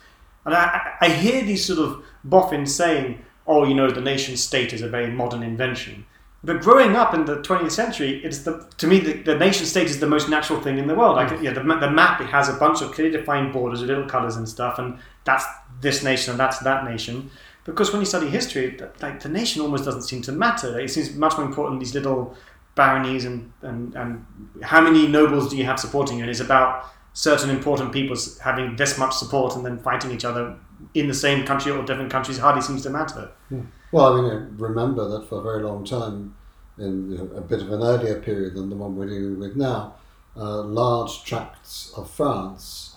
and 0.46 0.54
I, 0.54 0.98
I 1.02 1.10
hear 1.10 1.42
these 1.42 1.66
sort 1.66 1.80
of 1.80 2.04
boffins 2.24 2.76
saying, 2.76 3.26
"Oh, 3.48 3.66
you 3.66 3.74
know, 3.74 3.90
the 3.90 4.02
nation 4.02 4.38
state 4.38 4.72
is 4.72 4.84
a 4.84 4.88
very 4.88 5.10
modern 5.12 5.42
invention." 5.42 6.06
But 6.44 6.62
growing 6.62 6.96
up 6.96 7.14
in 7.14 7.26
the 7.26 7.38
20th 7.38 7.72
century, 7.72 8.22
it's 8.24 8.40
the 8.40 8.66
to 8.78 8.88
me 8.88 9.00
the, 9.00 9.14
the 9.24 9.36
nation 9.36 9.66
state 9.66 9.88
is 9.88 10.00
the 10.00 10.08
most 10.08 10.30
natural 10.30 10.62
thing 10.62 10.78
in 10.78 10.88
the 10.88 10.96
world. 10.96 11.16
Like, 11.16 11.30
mm. 11.30 11.44
yeah, 11.44 11.54
the, 11.54 11.62
the 11.62 11.92
map 11.92 12.22
it 12.22 12.28
has 12.28 12.50
a 12.50 12.54
bunch 12.54 12.82
of 12.82 12.92
clearly 12.94 13.18
defined 13.18 13.52
borders 13.52 13.82
with 13.82 13.90
little 13.90 14.08
colors 14.08 14.36
and 14.38 14.48
stuff, 14.48 14.80
and 14.80 15.00
that's 15.30 15.46
this 15.82 16.04
nation 16.04 16.32
and 16.32 16.40
that's 16.40 16.60
that 16.60 16.84
nation. 16.84 17.30
Because 17.64 17.92
when 17.92 18.02
you 18.02 18.06
study 18.06 18.28
history, 18.28 18.80
like 19.02 19.20
the 19.22 19.30
nation 19.30 19.62
almost 19.62 19.86
doesn't 19.86 20.02
seem 20.02 20.22
to 20.24 20.32
matter. 20.32 20.80
It 20.80 20.90
seems 20.90 21.14
much 21.16 21.38
more 21.38 21.46
important 21.46 21.80
these 21.80 21.94
little 21.94 22.36
baronies 22.76 23.26
and, 23.26 23.52
and, 23.62 23.94
and 23.96 24.26
how 24.64 24.82
many 24.82 25.08
nobles 25.08 25.50
do 25.50 25.58
you 25.58 25.66
have 25.66 25.80
supporting 25.80 26.18
you? 26.18 26.24
And 26.24 26.32
it's 26.32 26.40
about 26.40 26.86
certain 27.14 27.50
important 27.50 27.92
people 27.92 28.16
having 28.42 28.76
this 28.76 28.98
much 28.98 29.14
support 29.14 29.56
and 29.56 29.66
then 29.66 29.78
fighting 29.78 30.12
each 30.12 30.26
other 30.26 30.56
in 30.94 31.08
the 31.08 31.14
same 31.14 31.46
country 31.46 31.72
or 31.72 31.84
different 31.84 32.12
countries 32.12 32.38
hardly 32.38 32.62
seems 32.62 32.82
to 32.84 32.90
matter. 32.90 33.30
Yeah. 33.52 33.60
Well, 33.92 34.14
I 34.14 34.22
mean, 34.22 34.56
remember 34.58 35.08
that 35.10 35.28
for 35.28 35.40
a 35.40 35.44
very 35.44 35.64
long 35.64 35.84
time, 35.84 36.36
in 36.78 37.30
a 37.36 37.42
bit 37.42 37.62
of 37.62 37.72
an 37.72 37.82
earlier 37.82 38.22
period 38.22 38.56
than 38.56 38.70
the 38.70 38.76
one 38.76 38.96
we're 38.96 39.10
dealing 39.10 39.40
with 39.40 39.56
now, 39.56 39.96
uh, 40.38 40.62
large 40.62 41.24
tracts 41.24 41.92
of 41.98 42.10
France 42.10 42.96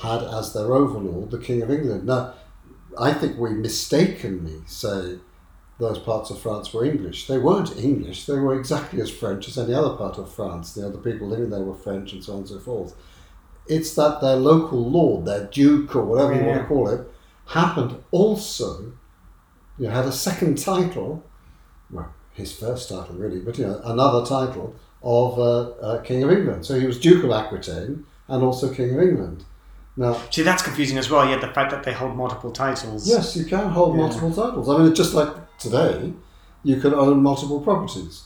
had 0.00 0.22
as 0.22 0.52
their 0.52 0.72
overlord 0.72 1.30
the 1.30 1.38
King 1.38 1.62
of 1.62 1.70
England. 1.70 2.04
Now, 2.04 2.34
I 2.98 3.12
think 3.12 3.38
we 3.38 3.50
mistakenly 3.50 4.60
say 4.66 5.18
those 5.78 5.98
parts 5.98 6.30
of 6.30 6.40
France 6.40 6.72
were 6.72 6.84
English. 6.84 7.26
They 7.26 7.38
weren't 7.38 7.76
English. 7.76 8.26
They 8.26 8.38
were 8.38 8.58
exactly 8.58 9.00
as 9.00 9.10
French 9.10 9.48
as 9.48 9.58
any 9.58 9.74
other 9.74 9.96
part 9.96 10.18
of 10.18 10.32
France. 10.32 10.74
The 10.74 10.86
other 10.86 10.98
people 10.98 11.28
living 11.28 11.50
there 11.50 11.60
were 11.60 11.74
French 11.74 12.12
and 12.12 12.22
so 12.22 12.32
on 12.32 12.38
and 12.40 12.48
so 12.48 12.58
forth. 12.58 12.94
It's 13.66 13.94
that 13.94 14.20
their 14.20 14.36
local 14.36 14.90
lord, 14.90 15.24
their 15.24 15.46
duke 15.46 15.94
or 15.94 16.04
whatever 16.04 16.34
you 16.34 16.44
want 16.44 16.60
to 16.60 16.66
call 16.66 16.88
it, 16.88 17.08
happened 17.46 18.02
also, 18.10 18.92
you 19.78 19.86
know, 19.86 19.90
had 19.90 20.04
a 20.04 20.12
second 20.12 20.58
title, 20.58 21.24
well, 21.90 22.12
his 22.32 22.52
first 22.52 22.88
title 22.88 23.14
really, 23.16 23.40
but 23.40 23.58
you 23.58 23.66
know, 23.66 23.80
another 23.84 24.26
title 24.26 24.74
of 25.02 25.38
uh, 25.38 25.70
uh, 25.80 26.02
King 26.02 26.22
of 26.22 26.30
England. 26.30 26.66
So 26.66 26.78
he 26.78 26.86
was 26.86 26.98
Duke 26.98 27.24
of 27.24 27.30
Aquitaine 27.30 28.04
and 28.28 28.42
also 28.42 28.72
King 28.72 28.94
of 28.94 29.02
England. 29.02 29.44
Now, 30.00 30.16
See, 30.30 30.42
that's 30.42 30.62
confusing 30.62 30.96
as 30.98 31.10
well. 31.10 31.28
Yet 31.28 31.42
the 31.42 31.48
fact 31.58 31.70
that 31.72 31.82
they 31.84 31.92
hold 31.92 32.16
multiple 32.16 32.50
titles. 32.50 33.06
Yes, 33.06 33.36
you 33.36 33.44
can 33.44 33.68
hold 33.68 33.90
Yeah. 33.94 34.02
multiple 34.04 34.32
titles. 34.32 34.66
I 34.70 34.78
mean, 34.78 34.86
it's 34.88 34.96
just 34.96 35.12
like 35.14 35.28
today, 35.58 36.14
you 36.64 36.76
can 36.80 36.94
own 36.94 37.22
multiple 37.22 37.60
properties. 37.60 38.22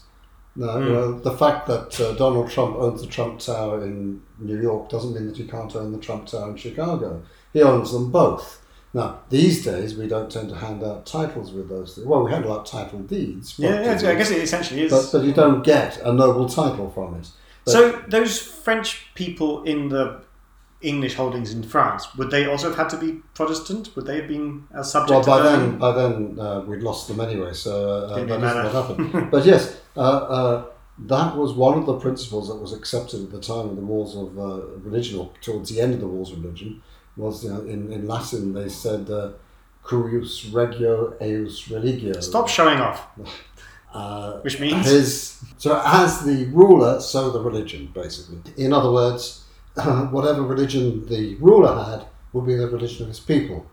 Now, 0.57 0.79
you 0.79 0.85
Mm. 0.87 0.93
know, 0.93 1.19
the 1.19 1.33
fact 1.33 1.67
that 1.67 2.01
uh, 2.01 2.13
Donald 2.15 2.49
Trump 2.49 2.77
owns 2.77 3.01
the 3.01 3.09
Trump 3.09 3.41
Tower 3.41 3.83
in 3.83 4.21
New 4.39 4.61
York 4.69 4.89
doesn't 4.89 5.13
mean 5.15 5.27
that 5.27 5.37
you 5.37 5.47
can't 5.47 5.75
own 5.75 5.91
the 5.91 5.99
Trump 5.99 6.27
Tower 6.27 6.51
in 6.51 6.57
Chicago. 6.57 7.23
He 7.53 7.61
owns 7.61 7.91
them 7.93 8.13
both. 8.13 8.61
Now, 8.93 9.09
these 9.29 9.65
days, 9.65 9.97
we 9.97 10.07
don't 10.07 10.31
tend 10.31 10.51
to 10.51 10.55
hand 10.55 10.85
out 10.85 11.07
titles 11.07 11.51
with 11.51 11.69
those. 11.69 11.99
Well, 12.07 12.23
we 12.25 12.31
hand 12.31 12.47
out 12.47 12.67
title 12.67 13.01
deeds. 13.01 13.55
Yeah, 13.59 13.83
yeah, 14.01 14.11
I 14.11 14.15
guess 14.15 14.31
it 14.31 14.39
essentially 14.49 14.83
is. 14.83 14.93
but, 14.93 15.11
but 15.11 15.25
you 15.27 15.33
don't 15.33 15.65
get 15.65 16.01
a 16.05 16.13
noble 16.13 16.49
title 16.49 16.89
from 16.95 17.17
it. 17.17 17.27
but- 17.65 17.73
so 17.73 17.81
those 18.09 18.39
French 18.39 19.07
people 19.17 19.65
in 19.65 19.89
the 19.89 20.21
English 20.85 21.15
holdings 21.15 21.53
in 21.53 21.63
France, 21.63 22.15
would 22.17 22.31
they 22.31 22.47
also 22.47 22.69
have 22.69 22.77
had 22.77 22.89
to 22.91 22.97
be 22.97 23.23
Protestant? 23.35 23.95
Would 23.97 24.07
they 24.07 24.17
have 24.17 24.29
been 24.29 24.69
as 24.75 24.91
subject 24.93 25.27
Well, 25.27 25.39
by 25.39 25.43
then, 25.43 25.79
by 25.79 25.93
then 25.93 26.39
uh, 26.39 26.61
we'd 26.61 26.83
lost 26.83 27.09
them 27.09 27.21
anyway, 27.21 27.53
so 27.53 28.05
uh, 28.05 28.15
Didn't 28.15 28.41
that 28.41 28.65
what 28.65 28.73
happened. 28.73 29.31
but 29.31 29.45
yes, 29.45 29.81
uh, 29.97 30.01
uh, 30.01 30.65
that 30.99 31.37
was 31.37 31.53
one 31.53 31.79
of 31.79 31.87
the 31.87 31.99
principles 31.99 32.49
that 32.49 32.57
was 32.57 32.73
accepted 32.73 33.25
at 33.25 33.31
the 33.31 33.41
time 33.41 33.69
of 33.71 33.77
the 33.77 33.83
wars 33.83 34.15
of 34.15 34.39
uh, 34.39 34.67
religion, 34.79 35.19
or 35.19 35.33
towards 35.41 35.71
the 35.71 35.81
end 35.81 35.95
of 35.95 36.01
the 36.01 36.07
wars 36.07 36.31
of 36.31 36.43
religion. 36.43 36.83
Was 37.17 37.45
you 37.45 37.51
know, 37.51 37.61
in, 37.63 37.93
in 37.93 38.07
Latin 38.07 38.53
they 38.53 38.69
said 38.69 39.11
uh, 39.11 39.33
"cuius 39.85 40.53
regio 40.53 41.17
eius 41.21 41.71
religio." 41.71 42.21
Stop 42.21 42.49
showing 42.49 42.81
off. 42.81 43.07
Uh, 43.95 44.41
Which 44.41 44.59
means? 44.59 44.87
his 44.87 45.41
so 45.57 45.81
as 45.87 46.25
the 46.25 46.47
ruler, 46.47 47.01
so 47.01 47.31
the 47.31 47.41
religion, 47.41 47.89
basically. 47.95 48.39
In 48.57 48.73
other 48.73 48.91
words, 48.91 49.44
whatever 50.11 50.43
religion 50.43 51.07
the 51.07 51.35
ruler 51.37 51.85
had 51.85 52.07
would 52.33 52.47
be 52.47 52.55
the 52.55 52.69
religion 52.69 53.03
of 53.03 53.09
his 53.09 53.21
people. 53.21 53.67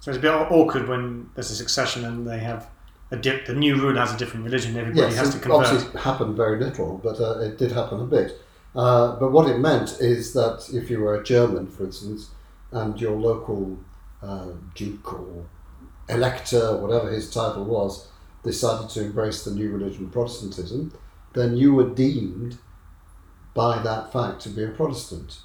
So 0.00 0.10
it's 0.10 0.18
a 0.18 0.20
bit 0.20 0.30
awkward 0.32 0.88
when 0.88 1.30
there's 1.34 1.50
a 1.50 1.54
succession 1.56 2.04
and 2.04 2.26
they 2.26 2.38
have 2.38 2.68
a 3.10 3.16
dip. 3.16 3.46
The 3.46 3.54
new 3.54 3.76
ruler 3.76 4.00
has 4.00 4.14
a 4.14 4.16
different 4.16 4.44
religion. 4.44 4.76
Everybody 4.76 5.06
Yes, 5.14 5.16
has 5.16 5.30
to 5.30 5.38
it 5.38 5.42
convert. 5.42 5.66
obviously 5.66 6.00
happened 6.00 6.36
very 6.36 6.58
little, 6.58 7.00
but 7.02 7.20
uh, 7.20 7.38
it 7.40 7.58
did 7.58 7.72
happen 7.72 8.00
a 8.00 8.04
bit. 8.04 8.40
Uh, 8.74 9.16
but 9.16 9.32
what 9.32 9.48
it 9.48 9.58
meant 9.58 9.96
is 10.00 10.32
that 10.34 10.68
if 10.72 10.90
you 10.90 11.00
were 11.00 11.14
a 11.14 11.24
German, 11.24 11.66
for 11.68 11.84
instance, 11.84 12.30
and 12.72 13.00
your 13.00 13.16
local 13.16 13.78
uh, 14.22 14.48
duke 14.74 15.12
or 15.14 15.46
elector, 16.08 16.76
whatever 16.76 17.10
his 17.10 17.30
title 17.30 17.64
was, 17.64 18.08
decided 18.42 18.88
to 18.90 19.04
embrace 19.04 19.44
the 19.44 19.50
new 19.50 19.70
religion, 19.70 20.10
Protestantism, 20.10 20.92
then 21.32 21.56
you 21.56 21.74
were 21.74 21.88
deemed 21.88 22.58
by 23.56 23.78
that 23.78 24.12
fact 24.12 24.42
to 24.42 24.50
be 24.50 24.62
a 24.62 24.68
Protestant. 24.68 25.38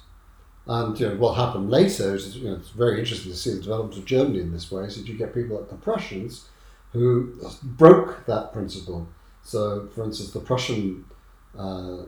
And 0.66 0.98
you 1.00 1.08
know, 1.08 1.16
what 1.16 1.34
happened 1.34 1.70
later 1.70 2.14
is 2.14 2.36
you 2.36 2.48
know, 2.48 2.56
it's 2.56 2.68
very 2.68 3.00
interesting 3.00 3.32
to 3.32 3.38
see 3.38 3.54
the 3.54 3.62
development 3.62 3.98
of 3.98 4.04
Germany 4.04 4.40
in 4.40 4.52
this 4.52 4.70
way. 4.70 4.84
Is 4.84 4.96
that 4.96 5.08
you 5.08 5.16
get 5.16 5.34
people 5.34 5.58
like 5.58 5.70
the 5.70 5.76
Prussians 5.76 6.48
who 6.92 7.32
broke 7.62 8.26
that 8.26 8.52
principle. 8.52 9.08
So, 9.42 9.88
for 9.94 10.04
instance, 10.04 10.30
the 10.32 10.40
Prussian, 10.40 11.06
uh, 11.58 12.04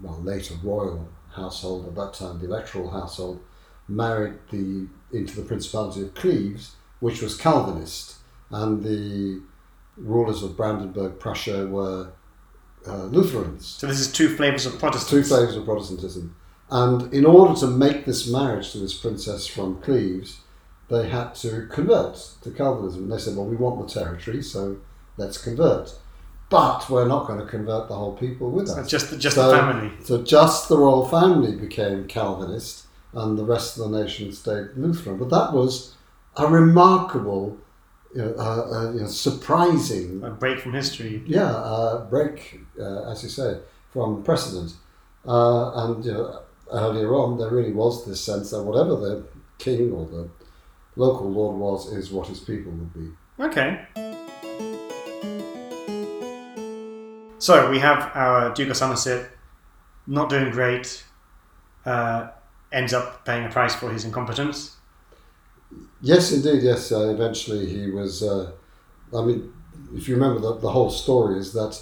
well, 0.00 0.20
later 0.22 0.54
royal 0.62 1.08
household 1.32 1.88
at 1.88 1.96
that 1.96 2.14
time, 2.14 2.38
the 2.38 2.46
electoral 2.46 2.90
household, 2.90 3.40
married 3.88 4.34
the 4.50 4.86
into 5.12 5.36
the 5.36 5.42
Principality 5.42 6.02
of 6.02 6.14
Cleves, 6.14 6.76
which 7.00 7.20
was 7.20 7.36
Calvinist, 7.36 8.16
and 8.50 8.82
the 8.82 9.42
rulers 9.96 10.42
of 10.42 10.56
Brandenburg, 10.56 11.18
Prussia, 11.18 11.66
were 11.66 12.12
uh, 12.86 13.04
Lutherans 13.04 13.66
so 13.66 13.86
this 13.86 14.00
is 14.00 14.10
two 14.12 14.36
flavors 14.36 14.66
of 14.66 14.78
Protestantism. 14.78 15.22
two 15.22 15.28
flavors 15.28 15.56
of 15.56 15.64
Protestantism. 15.64 16.36
And 16.70 17.12
in 17.14 17.24
order 17.24 17.54
to 17.60 17.66
make 17.66 18.04
this 18.04 18.26
marriage 18.30 18.72
to 18.72 18.78
this 18.78 18.94
princess 18.94 19.46
from 19.46 19.80
Cleves, 19.82 20.38
they 20.88 21.08
had 21.08 21.34
to 21.36 21.66
convert 21.70 22.16
to 22.42 22.50
Calvinism. 22.50 23.04
And 23.04 23.12
they 23.12 23.18
said, 23.18 23.36
well, 23.36 23.46
we 23.46 23.56
want 23.56 23.86
the 23.86 23.92
territory, 24.00 24.42
so 24.42 24.78
let's 25.16 25.38
convert. 25.38 25.94
But 26.50 26.88
we're 26.90 27.06
not 27.06 27.26
going 27.26 27.38
to 27.40 27.46
convert 27.46 27.88
the 27.88 27.94
whole 27.94 28.16
people 28.16 28.50
with 28.50 28.68
So 28.68 28.80
us. 28.80 28.88
just 28.90 29.18
just 29.18 29.36
So- 29.36 29.50
the 29.50 29.56
family. 29.56 29.92
So 30.04 30.22
just 30.22 30.68
the 30.68 30.78
royal 30.78 31.06
family 31.08 31.54
became 31.54 32.06
Calvinist, 32.06 32.86
and 33.12 33.38
the 33.38 33.44
rest 33.44 33.78
of 33.78 33.90
the 33.90 34.02
nation 34.02 34.32
stayed 34.32 34.68
Lutheran. 34.76 35.18
But 35.18 35.30
that 35.30 35.52
was 35.52 35.94
a 36.36 36.46
remarkable, 36.46 37.58
you 38.14 38.22
know, 38.22 38.34
uh, 38.38 38.68
uh, 38.70 38.92
you 38.92 39.00
know, 39.00 39.06
surprising 39.08 40.22
A 40.22 40.30
break 40.30 40.60
from 40.60 40.72
history. 40.72 41.22
yeah, 41.26 41.50
uh, 41.50 42.04
break, 42.04 42.60
uh, 42.78 43.10
as 43.10 43.22
you 43.22 43.28
say, 43.28 43.58
from 43.90 44.22
precedent. 44.22 44.74
Uh, 45.26 45.72
and 45.84 46.04
you 46.04 46.12
know, 46.12 46.42
earlier 46.72 47.14
on, 47.14 47.38
there 47.38 47.50
really 47.50 47.72
was 47.72 48.06
this 48.06 48.20
sense 48.20 48.50
that 48.50 48.62
whatever 48.62 48.96
the 48.96 49.24
king 49.58 49.92
or 49.92 50.06
the 50.06 50.28
local 50.96 51.30
lord 51.30 51.56
was, 51.58 51.92
is 51.92 52.10
what 52.10 52.28
his 52.28 52.40
people 52.40 52.70
would 52.72 52.94
be. 52.94 53.10
Okay. 53.40 53.80
So 57.38 57.70
we 57.70 57.78
have 57.80 58.10
our 58.14 58.54
Duke 58.54 58.70
of 58.70 58.76
Somerset 58.76 59.28
not 60.06 60.28
doing 60.30 60.50
great, 60.50 61.04
uh, 61.84 62.28
ends 62.72 62.92
up 62.94 63.24
paying 63.24 63.44
a 63.44 63.50
price 63.50 63.74
for 63.74 63.90
his 63.90 64.04
incompetence. 64.04 64.76
Yes, 66.00 66.32
indeed, 66.32 66.62
yes. 66.62 66.92
Uh, 66.92 67.08
eventually, 67.08 67.66
he 67.66 67.90
was. 67.90 68.22
Uh, 68.22 68.52
I 69.16 69.22
mean, 69.24 69.52
if 69.94 70.08
you 70.08 70.14
remember, 70.14 70.40
the, 70.40 70.56
the 70.58 70.70
whole 70.70 70.90
story 70.90 71.38
is 71.38 71.52
that 71.54 71.80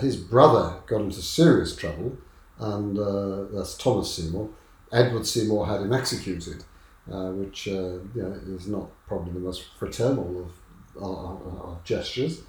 his 0.00 0.16
brother 0.16 0.76
got 0.86 1.00
into 1.02 1.22
serious 1.22 1.76
trouble, 1.76 2.16
and 2.58 2.98
uh, 2.98 3.44
that's 3.52 3.76
Thomas 3.76 4.14
Seymour. 4.14 4.48
Edward 4.92 5.26
Seymour 5.26 5.66
had 5.66 5.82
him 5.82 5.92
executed, 5.92 6.64
uh, 7.10 7.30
which 7.30 7.68
uh, 7.68 7.98
you 8.14 8.22
know, 8.22 8.40
is 8.56 8.66
not 8.66 8.88
probably 9.06 9.32
the 9.32 9.40
most 9.40 9.64
fraternal 9.78 10.50
of, 10.96 11.02
uh, 11.02 11.70
of 11.70 11.84
gestures. 11.84 12.42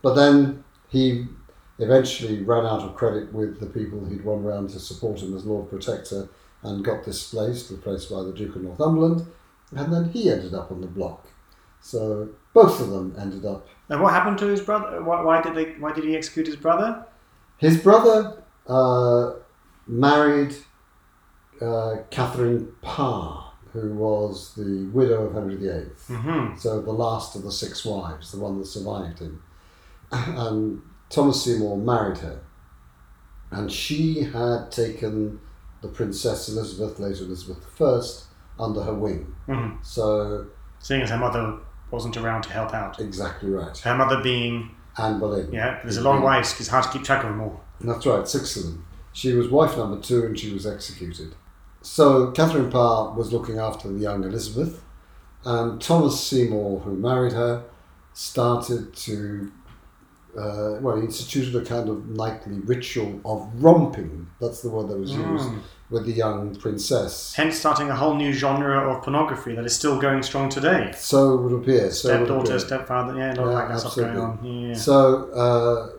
But 0.00 0.14
then 0.14 0.62
he 0.88 1.26
eventually 1.80 2.42
ran 2.42 2.66
out 2.66 2.82
of 2.82 2.94
credit 2.94 3.32
with 3.32 3.58
the 3.58 3.66
people 3.66 4.04
he'd 4.04 4.24
won 4.24 4.44
round 4.44 4.70
to 4.70 4.78
support 4.78 5.20
him 5.20 5.36
as 5.36 5.44
Lord 5.44 5.68
Protector 5.68 6.28
and 6.62 6.84
got 6.84 7.04
displaced, 7.04 7.70
replaced 7.70 8.10
by 8.10 8.22
the 8.22 8.32
Duke 8.32 8.56
of 8.56 8.62
Northumberland 8.62 9.26
and 9.76 9.92
then 9.92 10.10
he 10.10 10.30
ended 10.30 10.54
up 10.54 10.70
on 10.70 10.80
the 10.80 10.86
block. 10.86 11.26
So 11.80 12.30
both 12.54 12.80
of 12.80 12.90
them 12.90 13.14
ended 13.18 13.44
up. 13.44 13.68
And 13.88 14.02
what 14.02 14.12
happened 14.12 14.38
to 14.38 14.46
his 14.46 14.60
brother? 14.60 15.02
Why, 15.02 15.22
why 15.22 15.40
did 15.40 15.54
they? 15.54 15.72
Why 15.80 15.92
did 15.92 16.04
he 16.04 16.16
execute 16.16 16.46
his 16.46 16.56
brother? 16.56 17.04
His 17.58 17.78
brother 17.78 18.42
uh, 18.66 19.32
married 19.86 20.54
uh, 21.60 21.96
Catherine 22.10 22.72
Parr, 22.82 23.52
who 23.72 23.94
was 23.94 24.54
the 24.54 24.86
widow 24.92 25.26
of 25.26 25.34
Henry 25.34 25.56
VIII. 25.56 25.90
hmm 26.06 26.56
So 26.56 26.80
the 26.80 26.92
last 26.92 27.34
of 27.36 27.42
the 27.42 27.52
six 27.52 27.84
wives, 27.84 28.32
the 28.32 28.38
one 28.40 28.58
that 28.58 28.66
survived 28.66 29.18
him. 29.20 29.42
And 30.12 30.82
Thomas 31.10 31.44
Seymour 31.44 31.76
married 31.78 32.18
her. 32.18 32.40
And 33.50 33.70
she 33.72 34.22
had 34.22 34.70
taken 34.70 35.40
the 35.80 35.88
Princess 35.88 36.48
Elizabeth, 36.48 36.98
later 36.98 37.24
Elizabeth 37.24 37.64
I, 37.80 38.00
under 38.58 38.82
her 38.82 38.94
wing. 38.94 39.34
hmm 39.46 39.70
So 39.82 40.46
Seeing 40.80 41.02
as 41.02 41.10
her 41.10 41.18
mother 41.18 41.58
wasn't 41.90 42.16
around 42.16 42.42
to 42.42 42.50
help 42.52 42.72
out. 42.74 43.00
exactly 43.00 43.50
right. 43.50 43.76
Her 43.78 43.96
mother 43.96 44.22
being 44.22 44.70
Anne 44.96 45.18
Boleyn. 45.18 45.50
yeah, 45.52 45.80
there's 45.82 45.96
a 45.96 46.02
long 46.02 46.22
wives. 46.22 46.58
It's 46.60 46.68
hard 46.68 46.84
to 46.84 46.90
keep 46.90 47.02
track 47.04 47.24
of 47.24 47.30
them 47.30 47.40
all. 47.40 47.60
That's 47.80 48.04
right, 48.06 48.26
six 48.28 48.56
of 48.56 48.62
them. 48.64 48.86
She 49.12 49.32
was 49.32 49.48
wife 49.48 49.76
number 49.76 50.00
two 50.00 50.24
and 50.26 50.38
she 50.38 50.52
was 50.52 50.66
executed. 50.66 51.34
So 51.82 52.30
Catherine 52.32 52.70
Parr 52.70 53.12
was 53.14 53.32
looking 53.32 53.58
after 53.58 53.88
the 53.88 53.98
young 54.00 54.24
Elizabeth, 54.24 54.82
and 55.44 55.80
Thomas 55.80 56.20
Seymour, 56.24 56.80
who 56.80 56.96
married 56.96 57.32
her, 57.32 57.64
started 58.12 58.94
to, 58.96 59.50
uh, 60.36 60.78
well, 60.80 60.96
he 60.96 61.04
instituted 61.04 61.54
a 61.54 61.64
kind 61.64 61.88
of 61.88 62.08
nightly 62.08 62.58
ritual 62.60 63.20
of 63.24 63.48
romping, 63.62 64.26
that's 64.40 64.60
the 64.62 64.68
word 64.68 64.88
that 64.88 64.98
was 64.98 65.12
used, 65.12 65.48
Mm. 65.48 65.60
With 65.90 66.04
the 66.04 66.12
young 66.12 66.54
princess. 66.56 67.34
Hence, 67.34 67.58
starting 67.58 67.88
a 67.88 67.96
whole 67.96 68.14
new 68.14 68.32
genre 68.32 68.90
of 68.90 69.02
pornography 69.02 69.54
that 69.54 69.64
is 69.64 69.74
still 69.74 69.98
going 69.98 70.22
strong 70.22 70.48
today. 70.50 70.92
So 70.96 71.34
it 71.38 71.42
would 71.42 71.62
appear. 71.62 71.90
So 71.90 72.08
Stepdaughter, 72.08 72.44
appear. 72.44 72.58
stepfather, 72.58 73.16
yeah, 73.16 73.34
a 73.34 73.40
lot 73.40 73.62
of 73.62 73.68
that 73.70 73.80
stuff 73.80 73.96
going 73.96 74.18
on. 74.18 74.44
Yeah. 74.44 74.74
So 74.74 75.30
uh, 75.32 75.90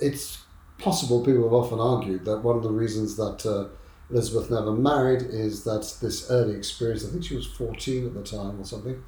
it's 0.00 0.38
possible. 0.78 1.24
People 1.24 1.42
have 1.44 1.52
often 1.52 1.80
argued 1.80 2.24
that 2.24 2.38
one 2.38 2.56
of 2.56 2.62
the 2.62 2.70
reasons 2.70 3.16
that 3.16 3.44
uh, 3.44 3.68
Elizabeth 4.10 4.50
never 4.50 4.72
married 4.72 5.22
is 5.22 5.64
that 5.64 5.92
this 6.00 6.30
early 6.30 6.54
experience, 6.54 7.04
I 7.04 7.10
think 7.10 7.24
she 7.24 7.34
was 7.34 7.46
14 7.46 8.06
at 8.06 8.14
the 8.14 8.22
time 8.22 8.60
or 8.60 8.64
something, 8.64 9.02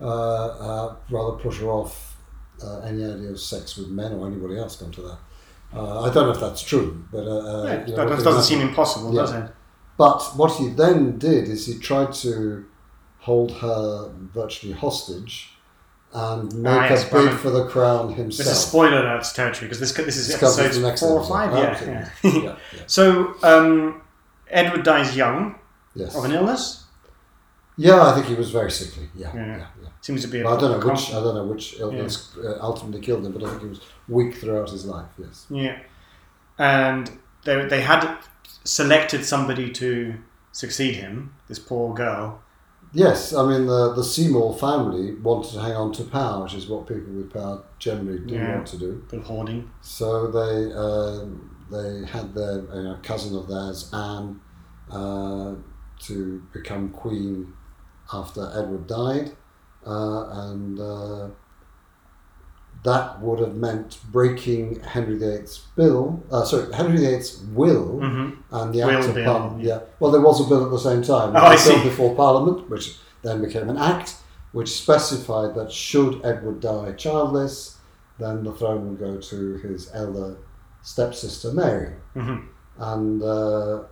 uh, 0.00 0.04
uh, 0.04 0.96
rather 1.10 1.38
put 1.38 1.54
her 1.56 1.66
off 1.68 2.16
uh, 2.62 2.80
any 2.80 3.02
idea 3.04 3.30
of 3.30 3.40
sex 3.40 3.76
with 3.78 3.88
men 3.88 4.12
or 4.12 4.26
anybody 4.26 4.58
else, 4.58 4.76
come 4.76 4.90
to 4.92 5.02
that. 5.02 5.18
Uh, 5.72 6.00
I 6.02 6.12
don't 6.12 6.26
know 6.26 6.32
if 6.32 6.40
that's 6.40 6.62
true, 6.62 7.02
but. 7.12 7.24
Yeah, 7.24 7.94
that 7.96 8.24
doesn't 8.24 8.42
seem 8.42 8.60
impossible, 8.60 9.14
Yeah. 9.14 9.20
does 9.22 9.32
it? 9.32 9.50
But 10.00 10.22
what 10.34 10.52
he 10.52 10.68
then 10.68 11.18
did 11.18 11.46
is 11.46 11.66
he 11.66 11.78
tried 11.78 12.14
to 12.24 12.64
hold 13.18 13.52
her 13.58 14.10
virtually 14.32 14.72
hostage 14.72 15.52
and 16.14 16.50
make 16.54 16.72
Ah, 16.72 16.88
yes, 16.88 17.06
a 17.06 17.12
bid 17.12 17.34
for 17.38 17.50
the 17.50 17.66
crown 17.66 18.14
himself. 18.14 18.48
This 18.48 18.56
is 18.56 18.64
spoiler 18.64 19.00
alert 19.00 19.26
territory 19.34 19.66
because 19.68 19.78
this 19.78 19.92
this 19.92 20.16
is 20.16 20.28
This 20.28 20.36
episode 20.42 20.72
the 20.72 20.88
next 20.88 21.00
four 21.02 21.20
or 21.20 21.26
five. 21.28 21.52
Oh, 21.52 21.58
Yeah, 21.60 21.84
yeah. 21.84 22.10
yeah, 22.22 22.56
yeah. 22.76 22.82
so 22.86 23.34
um, 23.42 24.00
Edward 24.48 24.84
dies 24.84 25.14
young 25.14 25.56
Yes. 25.94 26.16
of 26.16 26.24
an 26.24 26.32
illness. 26.32 26.84
Yeah, 27.76 28.00
I 28.00 28.14
think 28.14 28.24
he 28.24 28.34
was 28.34 28.50
very 28.50 28.70
sickly. 28.70 29.06
Yeah, 29.14 29.34
Yeah. 29.34 29.66
Seems 30.00 30.22
to 30.22 30.28
be. 30.28 30.38
I 30.42 30.56
don't 30.60 30.72
know 30.80 30.86
which. 30.90 31.10
I 31.10 31.20
don't 31.24 31.34
know 31.34 31.44
which 31.52 31.78
illness 31.78 32.14
uh, 32.42 32.56
ultimately 32.70 33.02
killed 33.02 33.26
him, 33.26 33.32
but 33.32 33.42
I 33.44 33.50
think 33.50 33.62
he 33.64 33.68
was 33.68 33.80
weak 34.08 34.32
throughout 34.40 34.70
his 34.70 34.86
life. 34.86 35.10
Yes. 35.18 35.44
Yeah, 35.50 35.76
and 36.56 37.04
they 37.44 37.66
they 37.66 37.82
had 37.82 38.02
selected 38.64 39.24
somebody 39.24 39.70
to 39.72 40.14
succeed 40.52 40.96
him. 40.96 41.34
This 41.48 41.58
poor 41.58 41.94
girl. 41.94 42.40
Yes, 42.92 43.32
I 43.32 43.46
mean 43.48 43.66
the 43.66 43.92
the 43.94 44.02
Seymour 44.02 44.56
family 44.58 45.14
wanted 45.14 45.52
to 45.52 45.60
hang 45.60 45.74
on 45.74 45.92
to 45.92 46.04
power, 46.04 46.42
which 46.42 46.54
is 46.54 46.68
what 46.68 46.86
people 46.88 47.12
with 47.12 47.32
power 47.32 47.62
generally 47.78 48.18
do 48.18 48.34
Yeah. 48.34 48.56
want 48.56 48.66
to 48.68 48.78
do. 48.78 49.04
Bit 49.10 49.20
of 49.20 49.26
hoarding. 49.26 49.70
So 49.80 50.26
they 50.28 50.72
um, 50.72 51.56
they 51.70 52.04
had 52.04 52.34
their 52.34 52.56
you 52.74 52.82
know, 52.82 52.98
cousin 53.02 53.36
of 53.36 53.46
theirs, 53.46 53.88
Anne, 53.92 54.40
uh, 54.90 55.54
to 56.06 56.42
become 56.52 56.88
queen 56.88 57.52
after 58.12 58.50
Edward 58.56 58.88
died, 58.88 59.30
uh, 59.86 60.22
and 60.50 60.80
uh, 60.80 61.28
that 62.82 63.20
would 63.20 63.40
have 63.40 63.54
meant 63.56 63.98
breaking 64.10 64.80
Henry 64.80 65.18
VIII's 65.18 65.66
bill. 65.76 66.22
Uh, 66.32 66.44
sorry, 66.44 66.72
Henry 66.72 66.98
VIII's 66.98 67.40
will 67.52 67.98
hmm 68.00 68.30
and 68.52 68.74
the 68.74 68.78
Will 68.84 68.90
Act 68.90 69.08
of 69.08 69.14
bill, 69.14 69.24
Parliament. 69.32 69.62
yeah. 69.64 69.80
Well, 70.00 70.10
there 70.10 70.20
was 70.22 70.40
a 70.44 70.48
bill 70.48 70.64
at 70.64 70.70
the 70.70 70.78
same 70.78 71.02
time. 71.02 71.36
Oh, 71.36 71.40
I 71.40 71.54
a 71.54 71.56
bill 71.56 71.78
see. 71.78 71.84
before 71.84 72.14
Parliament, 72.14 72.68
which 72.70 72.96
then 73.22 73.42
became 73.42 73.68
an 73.68 73.76
Act, 73.76 74.16
which 74.52 74.70
specified 74.70 75.54
that 75.54 75.70
should 75.70 76.24
Edward 76.24 76.60
die 76.60 76.92
childless, 76.92 77.76
then 78.18 78.42
the 78.44 78.52
throne 78.54 78.88
would 78.88 78.98
go 78.98 79.20
to 79.20 79.56
his 79.58 79.90
elder 79.94 80.38
stepsister 80.82 81.52
Mary. 81.52 81.92
hmm 82.14 82.36
And 82.78 83.22
uh, 83.22 83.82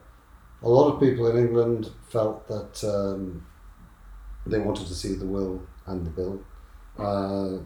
a 0.62 0.68
lot 0.68 0.92
of 0.94 0.98
people 1.00 1.30
in 1.30 1.36
England 1.36 1.90
felt 2.08 2.48
that 2.48 2.82
um, 2.84 3.44
they 4.46 4.58
wanted 4.58 4.86
to 4.88 4.94
see 4.94 5.14
the 5.14 5.26
will 5.26 5.62
and 5.86 6.06
the 6.06 6.10
bill 6.10 6.40
uh, 6.98 7.58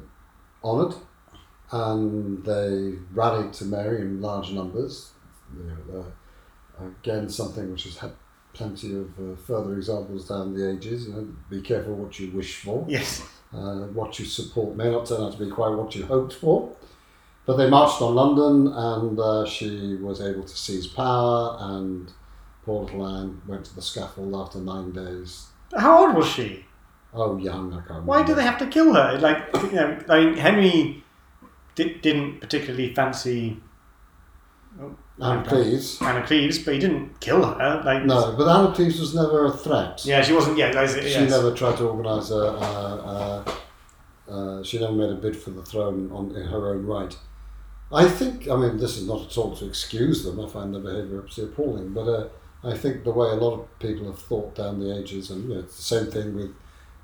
honoured, 0.65 0.95
and 1.73 2.45
they 2.45 2.95
rallied 3.13 3.53
to 3.55 3.65
Mary 3.65 4.03
in 4.03 4.21
large 4.21 4.53
numbers. 4.53 5.13
You 5.57 5.65
know, 5.65 6.05
uh, 6.81 6.87
again, 6.87 7.29
something 7.29 7.71
which 7.73 7.85
has 7.85 7.97
had 7.97 8.13
plenty 8.53 8.95
of 8.95 9.09
uh, 9.19 9.37
further 9.47 9.75
examples 9.75 10.29
down 10.29 10.55
the 10.55 10.71
ages. 10.71 11.07
You 11.07 11.15
know, 11.15 11.29
be 11.49 11.63
careful 11.63 11.95
what 11.95 12.19
you 12.19 12.31
wish 12.31 12.57
for. 12.57 12.85
Yes. 12.89 13.23
Uh, 13.53 13.87
what 13.89 14.19
you 14.19 14.25
support 14.25 14.77
may 14.77 14.91
not 14.91 15.07
turn 15.07 15.23
out 15.23 15.33
to 15.33 15.39
be 15.39 15.51
quite 15.51 15.75
what 15.77 15.95
you 15.95 16.05
hoped 16.05 16.35
for. 16.35 16.75
But 17.45 17.57
they 17.57 17.69
marched 17.69 18.01
on 18.01 18.15
London 18.15 18.73
and 18.73 19.19
uh, 19.19 19.47
she 19.47 19.97
was 19.97 20.21
able 20.21 20.45
to 20.45 20.57
seize 20.57 20.87
power, 20.87 21.57
and 21.59 22.13
poor 22.65 22.85
little 22.85 23.07
Anne 23.07 23.43
went 23.49 23.65
to 23.65 23.75
the 23.75 23.83
scaffold 23.83 24.35
after 24.35 24.59
nine 24.59 24.93
days. 24.93 25.47
How 25.77 26.07
old 26.07 26.17
was 26.17 26.27
she? 26.27 26.65
Oh, 27.13 27.37
young, 27.37 27.73
I 27.73 27.77
can't 27.77 27.89
remember. 27.89 28.07
Why 28.07 28.23
do 28.23 28.35
they 28.35 28.43
have 28.43 28.59
to 28.59 28.67
kill 28.67 28.95
her? 28.95 29.19
Like, 29.19 29.49
you 29.55 29.73
know, 29.73 29.99
I 30.09 30.21
mean, 30.21 30.35
Henry 30.37 31.05
di- 31.75 31.95
didn't 31.95 32.41
particularly 32.41 32.95
fancy 32.95 33.59
oh, 34.81 34.97
Anne 35.21 35.45
Cleves. 35.45 36.01
Anna 36.01 36.27
Cleves, 36.27 36.59
but 36.59 36.75
he 36.75 36.81
didn't 36.81 37.21
kill 37.21 37.45
her. 37.45 37.83
Like, 37.85 38.05
No, 38.05 38.35
but 38.37 38.49
Anne 38.49 38.75
Cleves 38.75 38.99
was 38.99 39.15
never 39.15 39.47
a 39.47 39.53
threat. 39.53 40.05
Yeah, 40.05 40.23
she 40.23 40.33
wasn't. 40.33 40.59
Yeah, 40.59 40.73
that's 40.73 40.95
it, 40.95 41.05
She 41.05 41.11
yes. 41.21 41.31
never 41.31 41.55
tried 41.55 41.77
to 41.79 41.89
organise 41.89 42.31
a. 42.31 42.35
a, 42.35 43.45
a 44.29 44.33
uh, 44.33 44.63
she 44.63 44.79
never 44.79 44.93
made 44.93 45.11
a 45.11 45.15
bid 45.15 45.37
for 45.37 45.51
the 45.51 45.63
throne 45.63 46.11
on 46.13 46.35
in 46.35 46.47
her 46.47 46.75
own 46.75 46.87
right. 46.87 47.17
I 47.93 48.09
think. 48.09 48.49
I 48.49 48.57
mean, 48.57 48.79
this 48.79 48.97
is 48.97 49.07
not 49.07 49.27
at 49.27 49.37
all 49.37 49.55
to 49.57 49.67
excuse 49.67 50.25
them. 50.25 50.41
I 50.41 50.49
find 50.49 50.75
their 50.75 50.81
behaviour 50.81 51.23
absolutely 51.23 51.53
appalling. 51.55 51.93
But 51.93 52.09
uh, 52.09 52.29
I 52.65 52.77
think 52.77 53.05
the 53.05 53.11
way 53.11 53.29
a 53.29 53.35
lot 53.35 53.55
of 53.61 53.79
people 53.79 54.07
have 54.07 54.19
thought 54.19 54.55
down 54.55 54.81
the 54.81 54.97
ages, 54.97 55.31
and 55.31 55.49
you 55.49 55.55
know, 55.55 55.61
it's 55.61 55.77
the 55.77 55.83
same 55.83 56.11
thing 56.11 56.35
with 56.35 56.55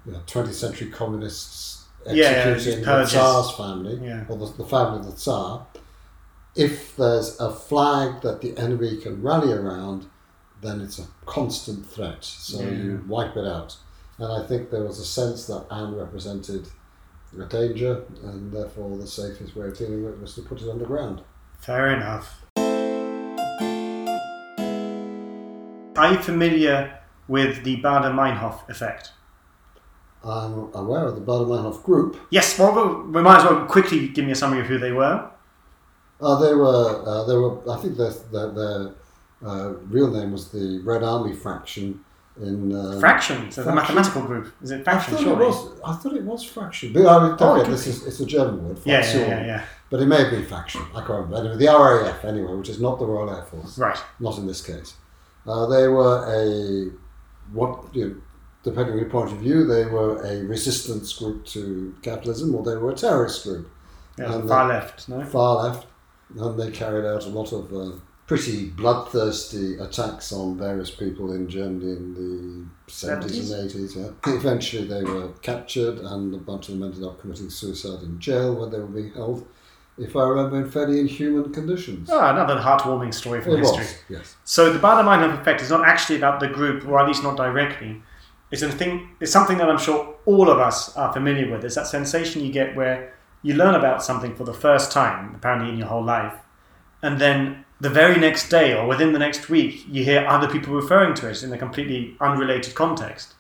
you 0.06 0.12
know, 0.12 0.20
20th 0.26 0.54
century 0.54 0.90
communists 0.90 1.77
Yeah, 2.06 2.14
yeah, 2.14 2.28
executing 2.54 2.84
the. 2.84 3.04
Tsar's 3.06 3.50
family, 3.52 3.98
Yeah. 4.02 4.24
or 4.28 4.36
the, 4.38 4.46
the 4.56 4.64
family 4.64 5.00
of 5.00 5.06
the 5.06 5.12
Tsar. 5.12 5.66
If 6.56 6.96
there's 6.96 7.38
a 7.40 7.52
flag 7.52 8.22
that 8.22 8.40
the 8.40 8.56
enemy 8.56 8.96
can 8.98 9.22
rally 9.22 9.52
around, 9.52 10.06
then 10.62 10.80
it's 10.80 10.98
a 10.98 11.06
constant 11.26 11.86
threat. 11.86 12.24
So 12.24 12.60
Yeah. 12.62 12.70
you 12.70 13.04
wipe 13.06 13.36
it 13.36 13.46
out. 13.46 13.76
And 14.18 14.32
I 14.32 14.46
think 14.46 14.70
there 14.70 14.82
was 14.82 14.98
a 14.98 15.04
sense 15.04 15.46
that 15.46 15.66
Anne 15.70 15.94
represented 15.94 16.68
a 17.38 17.44
danger, 17.44 18.02
and 18.24 18.50
therefore 18.52 18.96
the 18.96 19.06
safest 19.06 19.54
way 19.54 19.68
of 19.68 19.76
dealing 19.78 20.04
with 20.04 20.14
it 20.14 20.20
was 20.20 20.34
to 20.36 20.42
put 20.42 20.60
it 20.62 20.68
underground. 20.68 21.20
Fair 21.60 21.90
enough. 21.94 22.42
Are 25.96 26.12
you 26.12 26.18
familiar 26.22 26.98
with 27.26 27.64
the 27.64 27.76
Baader-Meinhof 27.82 28.68
effect? 28.70 29.12
I'm 30.24 30.70
aware 30.74 31.04
of 31.06 31.14
the 31.14 31.20
Baader-Meinhof 31.20 31.82
group. 31.84 32.16
Yes. 32.30 32.58
Well, 32.58 33.02
we- 33.04 33.22
might 33.22 33.38
as 33.38 33.44
well 33.44 33.64
quickly 33.66 34.08
give 34.08 34.24
me 34.24 34.32
a 34.32 34.34
summary 34.34 34.60
of 34.60 34.66
who 34.66 34.78
they 34.78 34.92
were. 34.92 35.30
Uh, 36.20 36.36
they 36.40 36.54
were, 36.54 37.02
uh, 37.06 37.24
they 37.24 37.36
were. 37.36 37.70
I 37.72 37.76
think 37.80 37.96
their 37.96 38.10
their, 38.32 38.50
their 38.50 38.90
uh, 39.46 39.74
real 39.88 40.10
name 40.10 40.32
was 40.32 40.50
the 40.50 40.80
Red 40.84 41.02
Army 41.04 41.32
faction 41.34 42.04
in. 42.42 42.74
Uh, 42.74 42.98
Fraction. 42.98 43.50
So 43.52 43.62
the 43.62 43.72
mathematical 43.72 44.22
group. 44.22 44.52
Is 44.60 44.72
it 44.72 44.80
I 44.80 44.82
fraction? 44.98 45.14
thought 45.18 45.40
it 45.40 45.46
was. 45.46 45.80
I 45.84 45.92
thought 45.94 46.14
it 46.14 46.24
was 46.24 46.42
fraction. 46.42 46.92
But 46.92 47.06
I 47.06 47.28
mean, 47.28 47.36
Oh, 47.38 47.60
okay, 47.60 47.70
this 47.70 47.86
is 47.86 48.04
it's 48.04 48.18
a 48.18 48.26
German 48.26 48.66
word. 48.66 48.78
Yeah, 48.84 49.00
yeah, 49.14 49.18
yeah, 49.28 49.46
yeah. 49.46 49.64
But 49.90 50.00
it 50.00 50.06
may 50.06 50.20
have 50.22 50.30
been 50.32 50.44
faction. 50.44 50.82
I 50.92 50.98
can't 51.06 51.10
remember. 51.10 51.36
Anyway, 51.36 51.56
the 51.56 51.66
RAF 51.66 52.24
anyway, 52.24 52.52
which 52.54 52.68
is 52.68 52.80
not 52.80 52.98
the 52.98 53.06
Royal 53.06 53.30
Air 53.30 53.44
Force. 53.44 53.78
Right. 53.78 53.98
Not 54.18 54.36
in 54.38 54.46
this 54.48 54.60
case. 54.60 54.94
Uh, 55.46 55.66
they 55.66 55.86
were 55.86 56.26
a 56.26 56.90
what 57.54 57.94
you 57.94 58.08
know, 58.08 58.16
depending 58.68 58.94
on 58.94 59.00
your 59.00 59.10
point 59.10 59.32
of 59.32 59.38
view, 59.38 59.66
they 59.66 59.84
were 59.86 60.22
a 60.24 60.42
resistance 60.44 61.12
group 61.12 61.44
to 61.46 61.94
capitalism, 62.02 62.54
or 62.54 62.62
they 62.64 62.76
were 62.76 62.90
a 62.90 62.94
terrorist 62.94 63.44
group, 63.44 63.70
Yeah, 64.18 64.34
And 64.34 64.48
far 64.48 64.68
left. 64.68 65.08
No. 65.08 65.24
far 65.24 65.64
left, 65.64 65.86
and 66.38 66.58
they 66.58 66.70
carried 66.70 67.04
out 67.06 67.24
a 67.24 67.28
lot 67.28 67.52
of 67.52 67.72
uh, 67.72 67.96
pretty 68.26 68.68
bloodthirsty 68.70 69.78
attacks 69.78 70.32
on 70.32 70.58
various 70.58 70.90
people 70.90 71.32
in 71.32 71.48
Germany 71.48 71.92
in 71.92 72.14
the 72.86 72.92
seventies 72.92 73.50
and 73.50 73.64
eighties. 73.70 73.96
Yeah. 73.96 74.10
Eventually, 74.26 74.86
they 74.86 75.02
were 75.04 75.28
captured, 75.42 75.98
and 75.98 76.34
a 76.34 76.38
bunch 76.38 76.68
of 76.68 76.74
them 76.78 76.82
ended 76.88 77.04
up 77.04 77.20
committing 77.20 77.50
suicide 77.50 78.02
in 78.02 78.18
jail 78.20 78.54
where 78.54 78.68
they 78.68 78.78
were 78.78 78.86
being 78.86 79.12
held. 79.12 79.46
If 79.96 80.14
I 80.14 80.22
remember, 80.28 80.58
in 80.60 80.70
fairly 80.70 81.00
inhuman 81.00 81.52
conditions. 81.52 82.08
Oh, 82.12 82.20
another 82.20 82.54
heartwarming 82.56 83.12
story 83.12 83.40
from 83.40 83.54
it 83.54 83.58
history. 83.60 83.78
was, 83.78 83.94
yes. 84.08 84.36
So 84.44 84.72
the 84.72 84.78
Baader-Meinhof 84.78 85.40
effect 85.40 85.60
is 85.60 85.70
not 85.70 85.84
actually 85.88 86.18
about 86.18 86.38
the 86.38 86.46
group, 86.46 86.86
or 86.86 87.00
at 87.00 87.08
least 87.08 87.24
not 87.24 87.36
directly. 87.36 88.00
It's 88.50 88.62
a 88.62 88.70
thing. 88.70 89.10
It's 89.20 89.32
something 89.32 89.58
that 89.58 89.68
I'm 89.68 89.78
sure 89.78 90.16
all 90.24 90.50
of 90.50 90.58
us 90.58 90.96
are 90.96 91.12
familiar 91.12 91.50
with. 91.50 91.64
It's 91.64 91.74
that 91.74 91.86
sensation 91.86 92.42
you 92.42 92.52
get 92.52 92.74
where 92.74 93.14
you 93.42 93.54
learn 93.54 93.74
about 93.74 94.02
something 94.02 94.34
for 94.34 94.44
the 94.44 94.54
first 94.54 94.90
time, 94.90 95.34
apparently 95.34 95.70
in 95.70 95.78
your 95.78 95.88
whole 95.88 96.02
life, 96.02 96.34
and 97.02 97.20
then 97.20 97.64
the 97.80 97.90
very 97.90 98.18
next 98.18 98.48
day 98.48 98.74
or 98.76 98.86
within 98.86 99.12
the 99.12 99.18
next 99.18 99.48
week, 99.48 99.84
you 99.88 100.02
hear 100.02 100.26
other 100.26 100.48
people 100.48 100.74
referring 100.74 101.14
to 101.14 101.30
it 101.30 101.42
in 101.42 101.52
a 101.52 101.58
completely 101.58 102.16
unrelated 102.20 102.74
context, 102.74 103.34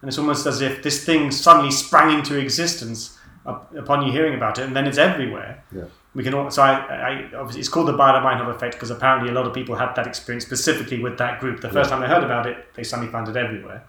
and 0.00 0.08
it's 0.08 0.18
almost 0.18 0.46
as 0.46 0.60
if 0.60 0.82
this 0.82 1.04
thing 1.04 1.30
suddenly 1.30 1.70
sprang 1.70 2.16
into 2.18 2.36
existence 2.36 3.16
upon 3.46 4.04
you 4.04 4.10
hearing 4.10 4.34
about 4.34 4.58
it, 4.58 4.64
and 4.64 4.74
then 4.74 4.86
it's 4.86 4.98
everywhere. 4.98 5.62
Yeah. 5.70 5.84
We 6.14 6.22
can 6.22 6.34
all, 6.34 6.50
so 6.50 6.62
I, 6.62 6.72
I 6.72 7.30
obviously 7.36 7.60
it's 7.60 7.68
called 7.68 7.88
the 7.88 7.92
Baader-Meinhof 7.92 8.48
effect 8.54 8.74
because 8.74 8.90
apparently 8.90 9.30
a 9.30 9.34
lot 9.34 9.46
of 9.46 9.52
people 9.52 9.74
had 9.74 9.94
that 9.96 10.06
experience 10.06 10.44
specifically 10.44 11.00
with 11.00 11.18
that 11.18 11.40
group. 11.40 11.60
The 11.60 11.70
first 11.70 11.90
time 11.90 12.00
they 12.00 12.06
heard 12.06 12.22
about 12.22 12.46
it, 12.46 12.72
they 12.74 12.84
suddenly 12.84 13.10
found 13.10 13.28
it 13.28 13.36
everywhere. 13.36 13.84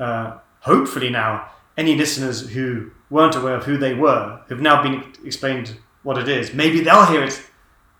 Uh, 0.00 0.38
hopefully 0.60 1.10
now, 1.10 1.48
any 1.76 1.94
listeners 1.94 2.50
who 2.50 2.90
weren't 3.10 3.36
aware 3.36 3.54
of 3.54 3.64
who 3.64 3.76
they 3.76 3.94
were, 3.94 4.40
who've 4.48 4.60
now 4.60 4.82
been 4.82 5.12
explained 5.24 5.76
what 6.02 6.16
it 6.18 6.28
is, 6.28 6.54
maybe 6.54 6.80
they'll 6.80 7.04
hear 7.06 7.22
it 7.22 7.40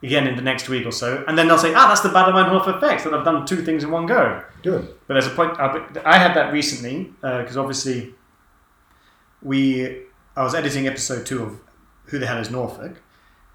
again 0.02 0.26
in 0.26 0.34
the 0.34 0.42
next 0.42 0.68
week 0.68 0.86
or 0.86 0.92
so, 0.92 1.22
and 1.28 1.36
then 1.36 1.46
they'll 1.46 1.58
say, 1.58 1.74
"Ah, 1.74 1.86
that's 1.88 2.00
the 2.00 2.08
Baader-Meinhof 2.08 2.66
effect." 2.76 3.04
That 3.04 3.12
I've 3.12 3.24
done 3.24 3.44
two 3.46 3.62
things 3.62 3.84
in 3.84 3.90
one 3.90 4.06
go. 4.06 4.42
Good. 4.62 4.94
But 5.06 5.14
there's 5.14 5.26
a 5.26 5.30
point. 5.30 5.60
uh, 5.60 5.84
I 6.04 6.16
had 6.18 6.34
that 6.34 6.52
recently 6.52 7.12
because 7.20 7.56
obviously 7.56 8.14
we. 9.42 10.02
I 10.36 10.42
was 10.42 10.54
editing 10.54 10.86
episode 10.86 11.26
two 11.26 11.42
of 11.42 11.60
Who 12.06 12.18
the 12.18 12.26
Hell 12.26 12.38
is 12.38 12.50
Norfolk, 12.50 13.02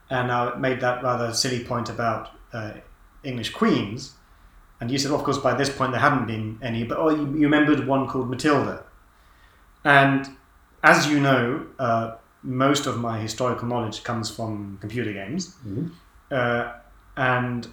and 0.09 0.31
I 0.31 0.55
made 0.55 0.81
that 0.81 1.01
rather 1.01 1.33
silly 1.33 1.63
point 1.63 1.89
about 1.89 2.29
uh, 2.53 2.73
English 3.23 3.51
queens, 3.51 4.13
and 4.79 4.91
you 4.91 4.97
said, 4.97 5.11
of 5.11 5.23
course, 5.23 5.37
by 5.37 5.53
this 5.53 5.69
point 5.69 5.91
there 5.91 6.01
hadn't 6.01 6.27
been 6.27 6.57
any, 6.61 6.83
but 6.83 6.97
oh, 6.97 7.09
you, 7.09 7.25
you 7.37 7.43
remembered 7.49 7.87
one 7.87 8.07
called 8.07 8.29
Matilda. 8.29 8.83
And 9.83 10.29
as 10.83 11.07
you 11.07 11.19
know, 11.19 11.65
uh, 11.79 12.15
most 12.43 12.85
of 12.85 12.99
my 12.99 13.19
historical 13.19 13.67
knowledge 13.67 14.03
comes 14.03 14.29
from 14.29 14.77
computer 14.81 15.13
games, 15.13 15.55
Mhm. 15.65 15.91
uh, 16.31 16.73
and 17.17 17.67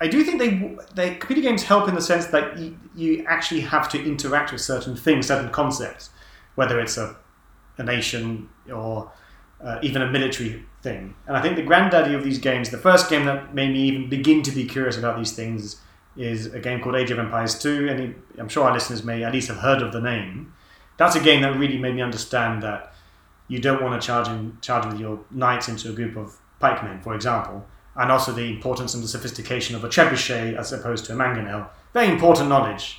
I 0.00 0.08
do 0.08 0.22
think 0.24 0.38
they 0.38 0.76
they 0.94 1.14
computer 1.16 1.42
games 1.42 1.64
help 1.64 1.88
in 1.88 1.94
the 1.94 2.00
sense 2.00 2.26
that 2.28 2.58
you, 2.58 2.78
you 2.94 3.24
actually 3.28 3.60
have 3.62 3.88
to 3.90 4.02
interact 4.02 4.52
with 4.52 4.60
certain 4.62 4.96
things, 4.96 5.26
certain 5.26 5.50
concepts, 5.50 6.10
whether 6.54 6.78
it's 6.80 6.96
a 6.96 7.16
a 7.78 7.82
nation 7.82 8.48
or 8.72 9.10
uh, 9.64 9.78
even 9.82 10.02
a 10.02 10.10
military 10.10 10.64
thing. 10.82 11.14
And 11.26 11.36
I 11.36 11.40
think 11.42 11.56
the 11.56 11.62
granddaddy 11.62 12.14
of 12.14 12.22
these 12.24 12.38
games, 12.38 12.70
the 12.70 12.78
first 12.78 13.08
game 13.10 13.24
that 13.26 13.54
made 13.54 13.72
me 13.72 13.80
even 13.88 14.08
begin 14.10 14.42
to 14.42 14.50
be 14.50 14.64
curious 14.66 14.96
about 14.98 15.16
these 15.18 15.32
things, 15.32 15.80
is 16.20 16.46
a 16.46 16.60
game 16.60 16.80
called 16.80 16.96
Age 16.96 17.10
of 17.10 17.18
Empires 17.18 17.58
2. 17.58 17.88
And 17.88 18.22
I'm 18.38 18.48
sure 18.48 18.64
our 18.64 18.72
listeners 18.72 19.02
may 19.02 19.24
at 19.24 19.32
least 19.32 19.48
have 19.48 19.58
heard 19.58 19.82
of 19.82 19.92
the 19.92 20.00
name. 20.00 20.52
That's 20.96 21.16
a 21.16 21.20
game 21.20 21.42
that 21.42 21.58
really 21.58 21.78
made 21.78 21.94
me 21.94 22.02
understand 22.02 22.62
that 22.62 22.92
you 23.48 23.58
don't 23.58 23.82
want 23.82 24.00
to 24.00 24.06
charge 24.06 24.28
in, 24.28 24.58
charge 24.60 24.86
with 24.86 25.00
your 25.00 25.20
knights 25.30 25.68
into 25.68 25.88
a 25.88 25.92
group 25.92 26.16
of 26.16 26.38
pikemen, 26.60 27.00
for 27.00 27.14
example, 27.14 27.66
and 27.96 28.12
also 28.12 28.32
the 28.32 28.44
importance 28.44 28.94
and 28.94 29.02
the 29.02 29.08
sophistication 29.08 29.74
of 29.74 29.82
a 29.82 29.88
trebuchet 29.88 30.56
as 30.56 30.72
opposed 30.72 31.06
to 31.06 31.12
a 31.12 31.16
mangonel. 31.16 31.68
Very 31.92 32.08
important 32.08 32.48
knowledge. 32.48 32.98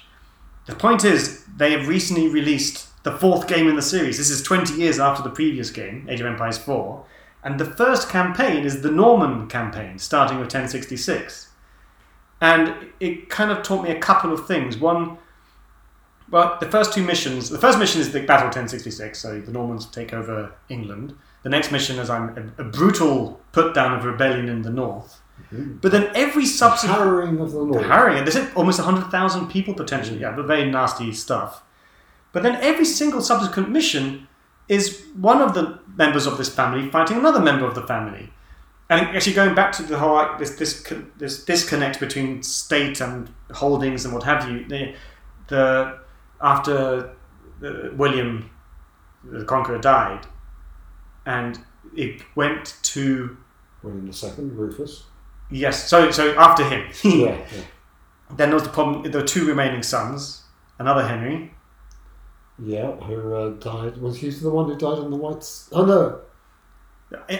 The 0.66 0.76
point 0.76 1.06
is, 1.06 1.46
they 1.58 1.72
have 1.72 1.88
recently 1.88 2.28
released 2.28 2.88
the 3.04 3.18
fourth 3.18 3.48
game 3.48 3.68
in 3.68 3.76
the 3.76 3.82
series. 3.82 4.18
This 4.18 4.30
is 4.30 4.44
20 4.44 4.74
years 4.74 5.00
after 5.00 5.24
the 5.24 5.30
previous 5.30 5.72
game, 5.72 6.08
Age 6.10 6.20
of 6.20 6.28
Empires 6.28 6.58
4, 6.58 7.06
and 7.44 7.60
the 7.60 7.66
first 7.66 8.10
campaign 8.10 8.64
is 8.64 8.82
the 8.82 8.92
Norman 8.92 9.48
campaign, 9.48 9.98
starting 9.98 10.38
with 10.38 10.46
1066. 10.46 11.50
And 12.42 12.74
it 13.00 13.30
kind 13.30 13.52
of 13.52 13.64
taught 13.64 13.84
me 13.84 13.92
a 13.92 14.00
couple 14.00 14.34
of 14.34 14.48
things. 14.48 14.78
One, 14.78 15.18
well, 16.32 16.58
the 16.60 16.70
first 16.70 16.94
two 16.94 17.04
missions. 17.04 17.50
The 17.50 17.60
first 17.60 17.78
mission 17.78 18.02
is 18.02 18.12
the 18.12 18.22
Battle 18.22 18.48
of 18.48 18.56
1066, 18.56 19.20
so 19.20 19.40
the 19.40 19.52
Normans 19.52 19.86
take 19.86 20.12
over 20.14 20.54
England. 20.68 21.16
The 21.44 21.50
next 21.50 21.72
mission 21.72 22.00
is 22.00 22.10
I'm 22.10 22.54
a, 22.58 22.62
a 22.62 22.66
brutal 22.66 23.40
put 23.52 23.76
down 23.76 23.98
of 23.98 24.06
rebellion 24.06 24.50
in 24.50 24.62
the 24.64 24.70
north. 24.70 25.22
Mm-hmm. 25.52 25.78
But 25.78 25.92
then 25.92 26.12
every 26.16 26.46
subsequent 26.46 27.00
Harrowing 27.00 27.40
of 27.40 27.52
the 27.52 27.60
Lord. 27.60 27.86
harrowing. 27.86 28.18
And 28.20 28.28
there's 28.28 28.54
almost 28.56 28.80
100,000 28.80 29.50
people 29.50 29.74
potentially. 29.74 30.20
Yeah, 30.20 30.36
but 30.36 30.46
very 30.46 30.70
nasty 30.70 31.12
stuff. 31.14 31.64
But 32.32 32.44
then 32.44 32.56
every 32.62 32.86
single 32.86 33.22
subsequent 33.22 33.70
mission 33.70 34.28
is 34.70 35.04
one 35.16 35.42
of 35.42 35.54
the 35.54 35.80
members 35.96 36.26
of 36.26 36.38
this 36.38 36.54
family 36.54 36.90
fighting 36.90 37.18
another 37.18 37.40
member 37.40 37.66
of 37.66 37.76
the 37.76 37.86
family. 37.86 38.32
And 38.92 39.08
actually, 39.16 39.34
going 39.34 39.56
back 39.56 39.72
to 39.74 39.84
the 39.84 39.98
whole 39.98 40.16
like, 40.16 40.38
this 40.38 40.52
this 40.58 40.84
this 41.18 41.46
disconnect 41.46 42.02
between 42.02 42.44
state 42.44 43.00
and 43.00 43.30
holdings 43.54 44.04
and 44.04 44.14
what 44.14 44.24
have 44.24 44.50
you, 44.52 44.68
the, 44.68 44.94
the 45.48 45.98
after 46.42 47.16
uh, 47.64 47.96
William 47.96 48.50
the 49.24 49.46
Conqueror 49.46 49.78
died, 49.78 50.28
and 51.26 51.58
it 51.96 52.22
went 52.36 52.76
to 52.84 53.38
William 53.82 54.08
the 54.08 54.14
Second, 54.14 54.58
Rufus. 54.58 55.06
yes, 55.50 55.88
so 55.88 56.12
so 56.12 56.38
after 56.38 56.68
him, 56.68 56.92
yeah, 57.04 57.38
yeah. 57.56 57.64
Then 58.36 58.50
there 58.50 58.56
was 58.56 58.64
the 58.64 58.70
problem. 58.70 59.10
There 59.10 59.22
were 59.22 59.28
two 59.28 59.46
remaining 59.46 59.84
sons. 59.84 60.44
Another 60.80 61.08
Henry. 61.08 61.54
Yeah, 62.60 62.92
who 62.92 63.36
uh, 63.36 63.50
died. 63.52 63.98
Was 63.98 64.18
he 64.18 64.30
the 64.32 64.50
one 64.50 64.66
who 64.66 64.76
died 64.76 65.00
on 65.00 65.12
the 65.12 65.18
Whites? 65.18 65.70
Oh, 65.72 65.86
no. 65.86 66.22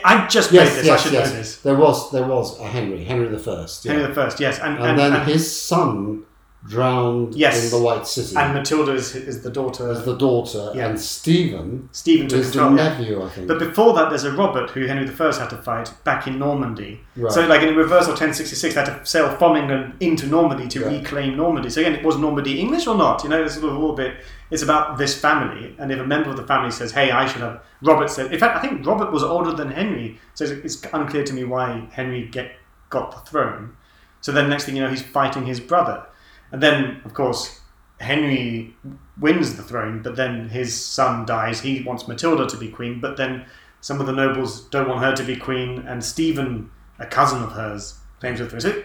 I, 0.04 0.28
just 0.28 0.52
Yes, 0.52 0.76
this. 0.76 0.86
yes, 0.86 1.00
I 1.00 1.04
should 1.04 1.14
yes. 1.14 1.30
know 1.30 1.38
this. 1.38 1.58
There 1.58 1.76
was, 1.76 2.12
there 2.12 2.26
was 2.26 2.60
a 2.60 2.64
Henry, 2.68 3.04
Henry 3.04 3.28
the 3.28 3.40
First. 3.40 3.86
Yeah. 3.86 3.94
Henry 3.94 4.08
the 4.08 4.14
First. 4.14 4.40
Yes, 4.40 4.60
and 4.60 4.78
and, 4.78 4.84
and, 4.86 5.00
then 5.00 5.14
and, 5.14 5.30
his 5.30 5.50
son 5.50 6.24
drowned 6.68 7.34
Yes. 7.36 7.64
in 7.66 7.70
the 7.80 7.84
White 7.84 8.08
Ship 8.08 8.26
and 8.38 8.54
Matilda 8.54 8.92
is, 8.94 9.16
is 9.16 9.42
the 9.42 9.50
daughter. 9.50 9.90
as 9.90 10.06
the 10.06 10.16
daughter, 10.16 10.72
Yeah. 10.76 10.88
and 10.90 11.00
Stephen 11.00 11.90
Stephen 11.92 12.28
took 12.28 12.40
is 12.40 12.52
the 12.54 12.60
yeah. 12.64 12.70
nephew, 12.70 13.24
I 13.24 13.30
think. 13.30 13.48
But 13.48 13.60
before 13.60 13.94
that, 13.96 14.10
there's 14.10 14.24
a 14.26 14.32
Robert 14.32 14.70
who 14.70 14.86
Henry 14.86 15.06
the 15.06 15.12
First 15.12 15.40
had 15.40 15.50
to 15.50 15.58
fight 15.58 15.92
back 16.04 16.28
in 16.28 16.38
Normandy. 16.38 17.02
Right. 17.16 17.32
So, 17.32 17.46
like 17.48 17.62
in 17.64 17.76
reverse 17.76 18.04
of 18.04 18.10
1066, 18.12 18.74
they 18.76 18.80
had 18.80 18.86
to 19.00 19.06
sail 19.06 19.30
from 19.38 19.56
England 19.56 19.94
into 20.00 20.28
Normandy 20.28 20.68
to 20.70 20.80
Yeah. 20.82 20.88
reclaim 20.88 21.36
Normandy. 21.36 21.70
So 21.70 21.82
again, 21.82 21.94
it 21.94 22.06
was 22.06 22.18
Normandy 22.18 22.60
English 22.60 22.86
or 22.88 22.96
not? 22.96 23.24
You 23.24 23.30
know, 23.30 23.44
it's 23.44 23.56
sort 23.56 23.72
of 23.72 23.78
all 23.80 23.92
a 23.92 23.96
bit. 23.96 24.14
It's 24.52 24.62
about 24.64 24.98
this 24.98 25.18
family, 25.20 25.76
and 25.80 25.92
if 25.92 26.00
a 26.00 26.04
member 26.06 26.30
of 26.30 26.36
the 26.38 26.44
family 26.44 26.72
says, 26.72 26.92
"Hey, 26.92 27.10
I 27.10 27.26
should 27.26 27.42
have," 27.42 27.62
Robert 27.82 28.10
said. 28.10 28.34
In 28.34 28.40
fact, 28.40 28.58
I 28.58 28.60
think 28.60 28.86
Robert 28.86 29.12
was 29.12 29.24
older 29.24 29.54
than 29.54 29.72
Henry, 29.72 30.20
so 30.34 30.44
it's, 30.44 30.52
it's 30.82 30.94
unclear 30.94 31.24
to 31.24 31.34
me 31.34 31.44
why 31.46 31.88
Henry 31.92 32.28
get 32.30 32.52
got 32.90 33.12
the 33.12 33.30
throne. 33.30 33.72
So 34.20 34.32
then, 34.34 34.50
next 34.50 34.66
thing 34.66 34.76
you 34.76 34.82
know, 34.84 34.90
he's 34.90 35.02
fighting 35.02 35.46
his 35.46 35.60
brother, 35.62 36.04
and 36.52 36.62
then 36.62 37.02
of 37.06 37.14
course 37.14 37.62
Henry 38.00 38.76
wins 39.20 39.56
the 39.56 39.64
throne, 39.64 40.02
but 40.02 40.16
then 40.16 40.50
his 40.50 40.84
son 40.84 41.26
dies. 41.26 41.62
He 41.62 41.84
wants 41.84 42.08
Matilda 42.08 42.48
to 42.48 42.58
be 42.58 42.70
queen, 42.70 43.00
but 43.00 43.18
then 43.18 43.46
some 43.80 44.00
of 44.00 44.08
the 44.08 44.14
nobles 44.14 44.62
don't 44.70 44.88
want 44.88 45.02
her 45.02 45.16
to 45.16 45.24
be 45.24 45.36
queen, 45.36 45.80
and 45.88 46.04
Stephen, 46.04 46.72
a 47.00 47.06
cousin 47.06 47.44
of 47.44 47.52
hers, 47.52 48.00
claims 48.20 48.40
the 48.40 48.48
throne. 48.48 48.62
So, 48.62 48.84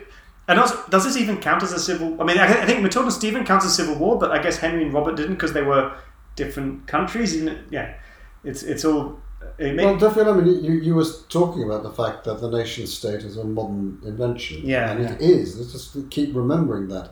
and 0.49 0.61
also, 0.61 0.83
does 0.89 1.05
this 1.05 1.17
even 1.17 1.39
count 1.39 1.63
as 1.63 1.73
a 1.73 1.79
civil? 1.79 2.21
I 2.21 2.25
mean, 2.25 2.39
I, 2.39 2.63
I 2.63 2.67
think 2.67 2.83
Matilda 2.83 3.07
and 3.07 3.13
Stephen 3.13 3.45
counts 3.45 3.65
as 3.65 3.73
a 3.73 3.75
civil 3.75 3.97
war, 3.97 4.19
but 4.19 4.31
I 4.31 4.43
guess 4.43 4.59
Henry 4.59 4.83
and 4.83 4.93
Robert 4.93 5.17
didn't 5.17 5.35
because 5.35 5.53
they 5.53 5.63
were 5.63 5.97
different 6.37 6.87
countries. 6.87 7.35
Isn't? 7.35 7.59
Yeah, 7.71 7.95
it's 8.45 8.63
it's 8.63 8.85
all. 8.85 9.21
It 9.59 9.75
may, 9.75 9.85
well, 9.85 9.97
definitely. 9.97 10.33
I 10.33 10.45
mean, 10.45 10.65
you, 10.65 10.73
you 10.73 10.95
was 10.95 11.23
talking 11.25 11.63
about 11.63 11.83
the 11.83 11.91
fact 11.91 12.25
that 12.25 12.41
the 12.41 12.51
nation 12.51 12.87
state 12.87 13.23
is 13.23 13.37
a 13.37 13.45
modern 13.45 14.01
invention. 14.05 14.63
Yeah, 14.65 14.91
and 14.91 15.05
it 15.05 15.21
is. 15.21 15.59
Let's 15.59 15.73
just 15.73 16.11
keep 16.11 16.35
remembering 16.35 16.89
that. 16.89 17.11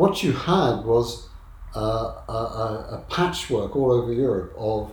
What 0.00 0.22
you 0.22 0.32
had 0.32 0.84
was 0.86 1.28
a, 1.74 1.78
a, 1.78 2.96
a 2.96 3.04
patchwork 3.10 3.76
all 3.76 3.92
over 3.92 4.10
Europe 4.10 4.54
of 4.56 4.92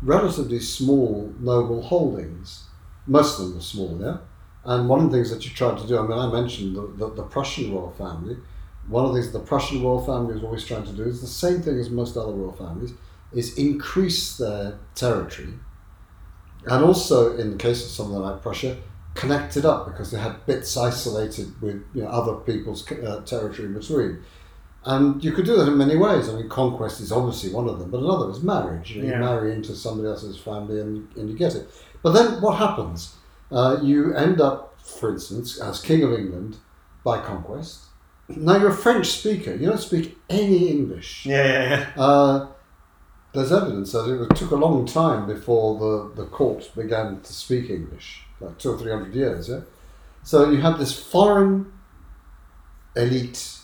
relatively 0.00 0.60
small 0.60 1.34
noble 1.40 1.82
holdings. 1.82 2.62
Most 3.08 3.40
of 3.40 3.46
them 3.46 3.56
were 3.56 3.60
small, 3.60 3.98
yeah. 4.00 4.18
And 4.64 4.88
one 4.88 5.00
of 5.00 5.10
the 5.10 5.16
things 5.16 5.30
that 5.30 5.44
you 5.44 5.50
tried 5.50 5.78
to 5.78 5.88
do, 5.88 5.98
I 5.98 6.02
mean, 6.02 6.18
I 6.18 6.30
mentioned 6.30 6.76
the, 6.76 6.86
the, 7.00 7.14
the 7.14 7.24
Prussian 7.24 7.74
royal 7.74 7.90
family. 7.90 8.36
One 8.86 9.04
of 9.04 9.12
the 9.12 9.20
things 9.20 9.32
the 9.32 9.40
Prussian 9.40 9.82
royal 9.82 10.06
family 10.06 10.36
is 10.36 10.44
always 10.44 10.64
trying 10.64 10.86
to 10.86 10.92
do 10.92 11.02
is 11.02 11.20
the 11.20 11.26
same 11.26 11.60
thing 11.60 11.76
as 11.76 11.90
most 11.90 12.16
other 12.16 12.32
royal 12.32 12.52
families, 12.52 12.92
is 13.32 13.58
increase 13.58 14.36
their 14.36 14.78
territory 14.94 15.54
and 16.66 16.84
also 16.84 17.36
in 17.36 17.50
the 17.50 17.56
case 17.56 17.84
of 17.84 17.90
something 17.90 18.16
like 18.16 18.40
Prussia, 18.42 18.76
connected 19.14 19.64
up 19.64 19.86
because 19.86 20.10
they 20.10 20.18
had 20.18 20.44
bits 20.46 20.76
isolated 20.76 21.60
with 21.60 21.82
you 21.94 22.02
know, 22.02 22.08
other 22.08 22.34
people's 22.34 22.90
uh, 22.90 23.22
territory 23.24 23.68
in 23.68 23.74
between. 23.74 24.22
And 24.86 25.24
you 25.24 25.32
could 25.32 25.46
do 25.46 25.56
that 25.56 25.68
in 25.68 25.78
many 25.78 25.96
ways. 25.96 26.28
I 26.28 26.34
mean, 26.34 26.48
conquest 26.48 27.00
is 27.00 27.10
obviously 27.10 27.50
one 27.52 27.68
of 27.68 27.78
them, 27.78 27.90
but 27.90 28.00
another 28.00 28.30
is 28.30 28.42
marriage. 28.42 28.92
You, 28.92 29.02
know, 29.02 29.08
Yeah. 29.08 29.14
you 29.14 29.20
marry 29.24 29.52
into 29.52 29.74
somebody 29.74 30.08
else's 30.08 30.36
family 30.38 30.80
and, 30.80 31.08
and 31.16 31.30
you 31.30 31.36
get 31.36 31.54
it. 31.54 31.70
But 32.02 32.12
then 32.12 32.40
what 32.42 32.58
happens? 32.58 33.14
Uh, 33.50 33.78
you 33.82 34.14
end 34.14 34.40
up, 34.42 34.78
for 34.82 35.10
instance, 35.10 35.58
as 35.58 35.80
King 35.80 36.02
of 36.02 36.12
England 36.12 36.58
by 37.02 37.18
conquest. 37.20 37.80
Now 38.28 38.56
you're 38.56 38.70
a 38.70 38.74
French 38.76 39.06
speaker. 39.06 39.54
You 39.54 39.68
don't 39.68 39.78
speak 39.80 40.18
any 40.28 40.68
English. 40.68 41.24
yeah, 41.26 41.44
yeah, 41.46 41.68
yeah. 41.96 42.02
Uh, 42.02 42.46
there's 43.32 43.52
evidence 43.52 43.92
that 43.92 44.08
it 44.30 44.36
took 44.36 44.50
a 44.50 44.56
long 44.56 44.86
time 44.86 45.26
before 45.26 45.78
the, 45.78 46.22
the 46.22 46.28
court 46.28 46.70
began 46.76 47.20
to 47.20 47.32
speak 47.32 47.68
English, 47.70 48.22
like 48.40 48.58
two 48.58 48.70
or 48.72 48.78
three 48.78 48.92
hundred 48.92 49.14
years, 49.14 49.48
yeah? 49.48 49.60
So 50.22 50.50
you 50.50 50.60
had 50.60 50.78
this 50.78 50.92
foreign 50.98 51.72
elite 52.96 53.58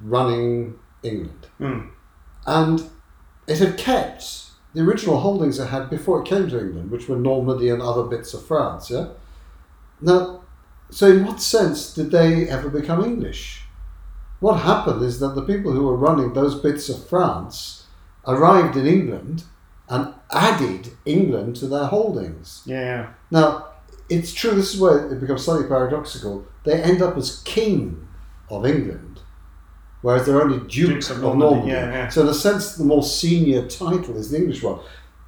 running 0.00 0.78
England. 1.02 1.46
Mm. 1.60 1.90
And 2.46 2.90
it 3.46 3.58
had 3.58 3.78
kept 3.78 4.50
the 4.74 4.82
original 4.82 5.20
holdings 5.20 5.58
it 5.58 5.66
had 5.66 5.90
before 5.90 6.20
it 6.20 6.28
came 6.28 6.48
to 6.48 6.60
England, 6.60 6.90
which 6.90 7.08
were 7.08 7.16
Normandy 7.16 7.68
and 7.68 7.82
other 7.82 8.04
bits 8.04 8.34
of 8.34 8.46
France, 8.46 8.90
yeah? 8.90 9.08
Now, 10.00 10.42
so 10.90 11.10
in 11.10 11.26
what 11.26 11.40
sense 11.40 11.92
did 11.94 12.10
they 12.10 12.48
ever 12.48 12.68
become 12.68 13.04
English? 13.04 13.64
What 14.40 14.60
happened 14.60 15.02
is 15.02 15.18
that 15.20 15.34
the 15.34 15.42
people 15.42 15.72
who 15.72 15.84
were 15.84 15.96
running 15.96 16.32
those 16.32 16.60
bits 16.60 16.88
of 16.88 17.08
France 17.08 17.86
arrived 18.26 18.76
in 18.76 18.86
England 18.86 19.44
and 19.88 20.14
added 20.30 20.90
England 21.04 21.56
to 21.56 21.66
their 21.66 21.86
holdings. 21.86 22.62
yeah. 22.66 23.14
Now, 23.30 23.68
it's 24.10 24.32
true, 24.32 24.52
this 24.52 24.74
is 24.74 24.80
where 24.80 25.12
it 25.12 25.20
becomes 25.20 25.44
slightly 25.44 25.66
paradoxical. 25.66 26.46
They 26.64 26.82
end 26.82 27.02
up 27.02 27.16
as 27.16 27.42
king 27.42 28.08
of 28.48 28.64
England, 28.64 29.07
whereas 30.02 30.26
they're 30.26 30.40
only 30.42 30.58
Dukes, 30.58 30.74
Dukes 30.74 31.10
of 31.10 31.16
of 31.18 31.22
Normandy. 31.22 31.44
Normandy, 31.46 31.70
yeah, 31.72 31.90
yeah. 31.92 32.08
So, 32.08 32.22
in 32.22 32.28
a 32.28 32.34
sense, 32.34 32.76
the 32.76 32.84
more 32.84 33.02
senior 33.02 33.66
title 33.66 34.16
is 34.16 34.30
the 34.30 34.38
English 34.38 34.62
one. 34.62 34.80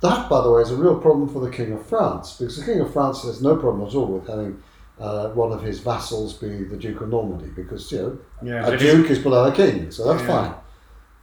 That, 0.02 0.28
by 0.30 0.40
the 0.42 0.50
way, 0.50 0.62
is 0.62 0.70
a 0.70 0.76
real 0.76 0.96
problem 0.98 1.28
for 1.28 1.40
the 1.40 1.50
King 1.50 1.72
of 1.72 1.84
France, 1.86 2.36
because 2.38 2.56
the 2.56 2.64
King 2.64 2.80
of 2.80 2.92
France 2.92 3.22
has 3.24 3.42
no 3.42 3.56
problem 3.56 3.86
at 3.86 3.94
all 3.94 4.06
with 4.06 4.26
having 4.28 4.62
uh, 4.98 5.28
one 5.30 5.50
of 5.52 5.62
his 5.62 5.80
vassals 5.80 6.34
be 6.34 6.64
the 6.64 6.76
Duke 6.76 7.00
of 7.00 7.08
Normandy, 7.08 7.48
because, 7.54 7.90
you 7.92 7.98
know, 7.98 8.18
Yeah, 8.42 8.60
a 8.60 8.64
but 8.64 8.74
if 8.74 8.82
it's- 8.82 8.96
duke 8.96 9.10
is 9.10 9.18
below 9.18 9.44
a 9.46 9.52
king, 9.52 9.90
so 9.90 10.06
that's 10.06 10.22
Yeah. 10.22 10.42
fine. 10.42 10.54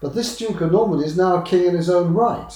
But 0.02 0.14
this 0.16 0.38
Duke 0.38 0.62
of 0.62 0.72
Normandy 0.72 1.06
is 1.06 1.16
now 1.18 1.38
a 1.38 1.42
king 1.42 1.66
in 1.66 1.76
his 1.76 1.90
own 1.90 2.14
right. 2.14 2.54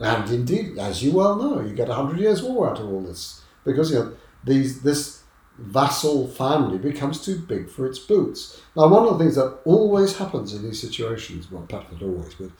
And 0.00 0.28
indeed, 0.30 0.76
as 0.78 1.02
you 1.02 1.12
well 1.12 1.36
know, 1.36 1.60
you 1.60 1.74
get 1.74 1.88
a 1.88 1.94
hundred 1.94 2.18
years 2.18 2.42
war 2.42 2.68
out 2.68 2.80
of 2.80 2.86
all 2.90 3.00
this. 3.02 3.40
Because 3.64 3.90
you 3.90 3.98
know, 4.00 4.12
these 4.42 4.80
this 4.82 5.13
vassal 5.58 6.26
family 6.28 6.78
becomes 6.78 7.24
too 7.24 7.38
big 7.38 7.70
for 7.70 7.86
its 7.86 7.98
boots. 7.98 8.60
Now, 8.76 8.88
one 8.88 9.06
of 9.06 9.16
the 9.18 9.24
things 9.24 9.36
that 9.36 9.58
always 9.64 10.16
happens 10.16 10.52
in 10.54 10.62
these 10.64 10.80
situations, 10.80 11.50
well, 11.50 11.62
perhaps 11.68 11.92
not 11.92 12.02
always, 12.02 12.34
but 12.34 12.50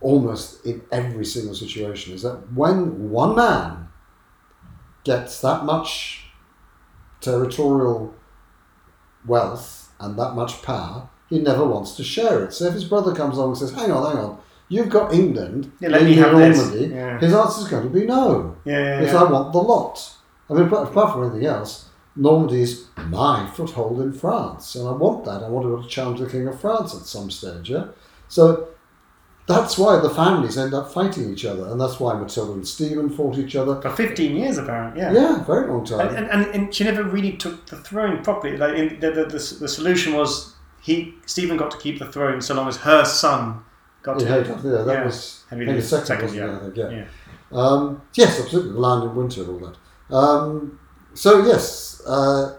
almost 0.00 0.64
in 0.66 0.82
every 0.92 1.24
single 1.24 1.54
situation, 1.54 2.12
is 2.14 2.22
that 2.22 2.52
when 2.52 3.10
one 3.10 3.34
man 3.36 3.88
gets 5.04 5.40
that 5.40 5.64
much 5.64 6.26
territorial 7.20 8.14
wealth 9.26 9.92
and 10.00 10.18
that 10.18 10.34
much 10.34 10.62
power, 10.62 11.08
he 11.28 11.38
never 11.38 11.64
wants 11.64 11.96
to 11.96 12.04
share 12.04 12.44
it. 12.44 12.52
So 12.52 12.66
if 12.66 12.74
his 12.74 12.84
brother 12.84 13.14
comes 13.14 13.36
along 13.36 13.50
and 13.50 13.58
says, 13.58 13.72
hang 13.72 13.90
on, 13.90 14.10
hang 14.14 14.22
on, 14.24 14.38
you've 14.68 14.88
got 14.90 15.14
England, 15.14 15.72
Yeah, 15.80 15.88
let 15.90 16.02
me 16.02 16.14
have. 16.14 16.32
Normandy, 16.32 16.86
Yeah. 16.94 17.18
his 17.18 17.32
answer 17.32 17.62
is 17.62 17.68
going 17.68 17.84
to 17.84 17.90
be 17.90 18.04
no. 18.04 18.56
Yeah, 18.64 18.78
yeah, 18.78 19.00
Because 19.00 19.14
yeah. 19.14 19.22
I 19.22 19.30
want 19.32 19.52
the 19.52 19.58
lot. 19.58 20.12
I 20.50 20.54
mean, 20.54 20.66
apart 20.66 21.12
from 21.12 21.24
anything 21.24 21.46
else, 21.46 21.88
Normandy 22.14 22.62
is 22.62 22.86
my 22.96 23.50
foothold 23.54 24.00
in 24.00 24.12
France, 24.12 24.74
and 24.74 24.86
I 24.86 24.92
want 24.92 25.24
that. 25.24 25.42
I 25.42 25.48
want 25.48 25.66
to 25.66 25.82
to 25.82 25.88
challenge 25.88 26.20
the 26.20 26.28
King 26.28 26.46
of 26.46 26.60
France 26.60 26.94
at 26.94 27.02
some 27.02 27.30
stage. 27.30 27.70
Yeah? 27.70 27.86
So 28.28 28.68
that's 29.46 29.76
why 29.78 29.98
the 29.98 30.10
families 30.10 30.56
end 30.56 30.74
up 30.74 30.92
fighting 30.92 31.32
each 31.32 31.44
other, 31.44 31.66
and 31.68 31.80
that's 31.80 31.98
why 31.98 32.14
Matilda 32.14 32.52
and 32.52 32.68
Stephen 32.68 33.10
fought 33.10 33.38
each 33.38 33.56
other. 33.56 33.80
For 33.80 33.90
15 33.90 34.36
years, 34.36 34.58
apparently, 34.58 35.02
yeah. 35.02 35.12
Yeah, 35.12 35.44
very 35.44 35.68
long 35.68 35.84
time. 35.84 36.14
And, 36.14 36.30
and, 36.30 36.46
and, 36.54 36.74
she 36.74 36.84
never 36.84 37.02
really 37.02 37.32
took 37.32 37.66
the 37.66 37.76
throne 37.76 38.22
properly. 38.22 38.56
Like 38.56 38.76
in, 38.76 39.00
the, 39.00 39.10
the, 39.10 39.24
the, 39.24 39.56
the 39.60 39.68
solution 39.68 40.14
was 40.14 40.54
he 40.82 41.14
Stephen 41.26 41.56
got 41.56 41.70
to 41.70 41.78
keep 41.78 41.98
the 41.98 42.06
throne 42.06 42.40
so 42.40 42.54
long 42.54 42.68
as 42.68 42.76
her 42.78 43.04
son 43.04 43.64
got 44.02 44.18
to. 44.18 44.24
yeah, 44.24 44.36
yeah, 44.36 44.82
that 44.82 44.86
yeah. 44.86 45.04
was 45.04 45.44
Henry 45.48 45.66
Henry 45.66 45.80
the 45.80 45.96
II, 45.96 46.04
second, 46.04 46.22
wasn't 46.22 46.40
yeah. 46.40 46.56
I 46.56 46.60
think, 46.60 46.76
yeah. 46.76 46.90
Yeah. 46.90 47.06
Um, 47.52 48.02
yes, 48.14 48.40
absolutely. 48.40 48.72
The 48.72 48.78
Lion 48.78 49.08
in 49.08 49.14
Winter 49.14 49.42
and 49.42 49.50
all 49.50 49.70
that. 49.70 50.14
Um, 50.14 50.78
so 51.14 51.44
yes, 51.44 51.91
uh, 52.06 52.54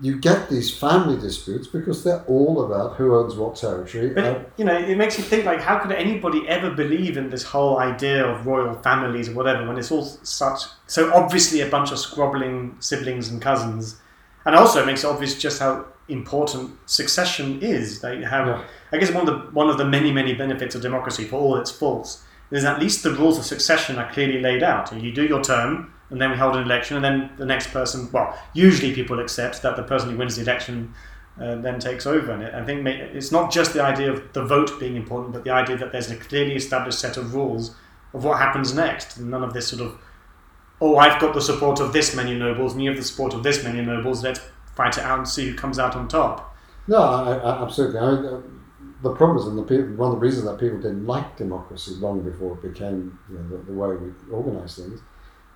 you 0.00 0.18
get 0.18 0.48
these 0.48 0.76
family 0.76 1.20
disputes 1.20 1.68
because 1.68 2.02
they're 2.02 2.24
all 2.26 2.64
about 2.64 2.96
who 2.96 3.14
owns 3.14 3.36
what 3.36 3.56
territory. 3.56 4.08
But 4.10 4.24
Uh, 4.24 4.38
you 4.56 4.64
know, 4.64 4.76
it 4.76 4.96
makes 4.96 5.18
you 5.18 5.24
think 5.24 5.44
like, 5.44 5.60
how 5.60 5.78
could 5.78 5.92
anybody 5.92 6.48
ever 6.48 6.70
believe 6.70 7.16
in 7.16 7.30
this 7.30 7.44
whole 7.44 7.78
idea 7.78 8.24
of 8.26 8.46
royal 8.46 8.74
families 8.82 9.28
or 9.28 9.34
whatever 9.34 9.66
when 9.66 9.78
it's 9.78 9.92
all 9.92 10.04
such 10.22 10.62
so 10.86 11.12
obviously 11.14 11.60
a 11.60 11.66
bunch 11.66 11.92
of 11.92 11.98
squabbling 11.98 12.76
siblings 12.80 13.28
and 13.28 13.40
cousins, 13.40 13.96
and 14.44 14.56
also 14.56 14.82
it 14.82 14.86
makes 14.86 15.04
it 15.04 15.08
obvious 15.08 15.38
just 15.38 15.60
how 15.60 15.84
important 16.08 16.70
succession 16.86 17.60
is. 17.62 18.02
Like 18.02 18.22
how 18.24 18.44
Yeah. 18.46 18.62
I 18.92 18.98
guess 18.98 19.12
one 19.12 19.28
of 19.28 19.34
the 19.34 19.38
one 19.54 19.68
of 19.68 19.78
the 19.78 19.84
many 19.84 20.10
many 20.10 20.34
benefits 20.34 20.74
of 20.74 20.82
democracy 20.82 21.24
for 21.24 21.36
all 21.36 21.56
its 21.56 21.70
faults 21.70 22.24
is 22.50 22.64
at 22.64 22.80
least 22.80 23.02
the 23.02 23.12
rules 23.12 23.38
of 23.38 23.44
succession 23.44 23.98
are 23.98 24.10
clearly 24.12 24.40
laid 24.40 24.62
out. 24.62 24.92
You 24.92 25.12
do 25.12 25.24
your 25.24 25.42
term, 25.42 25.94
and 26.12 26.20
then 26.20 26.30
we 26.30 26.36
hold 26.36 26.54
an 26.54 26.62
election, 26.62 26.96
and 26.96 27.04
then 27.04 27.30
the 27.38 27.46
next 27.46 27.68
person. 27.68 28.08
Well, 28.12 28.38
usually 28.52 28.94
people 28.94 29.18
accept 29.18 29.62
that 29.62 29.76
the 29.76 29.82
person 29.82 30.10
who 30.10 30.18
wins 30.18 30.36
the 30.36 30.42
election 30.42 30.94
uh, 31.40 31.56
then 31.56 31.80
takes 31.80 32.06
over. 32.06 32.32
And 32.32 32.44
I 32.54 32.62
think 32.64 32.86
it's 32.86 33.32
not 33.32 33.50
just 33.50 33.72
the 33.72 33.82
idea 33.82 34.12
of 34.12 34.32
the 34.34 34.44
vote 34.44 34.78
being 34.78 34.94
important, 34.94 35.32
but 35.32 35.42
the 35.42 35.50
idea 35.50 35.78
that 35.78 35.90
there's 35.90 36.10
a 36.10 36.16
clearly 36.16 36.54
established 36.54 37.00
set 37.00 37.16
of 37.16 37.34
rules 37.34 37.74
of 38.12 38.24
what 38.24 38.38
happens 38.38 38.74
next, 38.74 39.16
and 39.16 39.30
none 39.30 39.42
of 39.42 39.54
this 39.54 39.68
sort 39.68 39.80
of, 39.80 39.98
oh, 40.82 40.98
I've 40.98 41.18
got 41.18 41.32
the 41.32 41.40
support 41.40 41.80
of 41.80 41.94
this 41.94 42.14
many 42.14 42.34
nobles, 42.34 42.74
and 42.74 42.82
you 42.82 42.90
have 42.90 42.98
the 42.98 43.04
support 43.04 43.32
of 43.32 43.42
this 43.42 43.64
many 43.64 43.80
nobles. 43.80 44.22
Let's 44.22 44.40
fight 44.76 44.98
it 44.98 45.04
out 45.04 45.18
and 45.18 45.26
see 45.26 45.48
who 45.48 45.56
comes 45.56 45.78
out 45.78 45.96
on 45.96 46.08
top. 46.08 46.54
no, 46.86 46.98
I, 46.98 47.38
I, 47.38 47.62
absolutely. 47.62 47.98
I 47.98 48.10
mean, 48.10 48.26
uh, 48.26 48.40
the 49.02 49.14
problem 49.14 49.38
is, 49.38 49.46
and 49.46 49.56
the 49.56 49.62
people, 49.62 49.94
one 49.94 50.12
of 50.12 50.20
the 50.20 50.20
reasons 50.20 50.44
that 50.44 50.60
people 50.60 50.76
didn't 50.76 51.06
like 51.06 51.38
democracy 51.38 51.92
long 51.94 52.20
before 52.22 52.58
it 52.58 52.62
became 52.70 53.18
you 53.30 53.38
know, 53.38 53.48
the, 53.48 53.64
the 53.64 53.72
way 53.72 53.96
we 53.96 54.12
organise 54.30 54.76
things, 54.76 55.00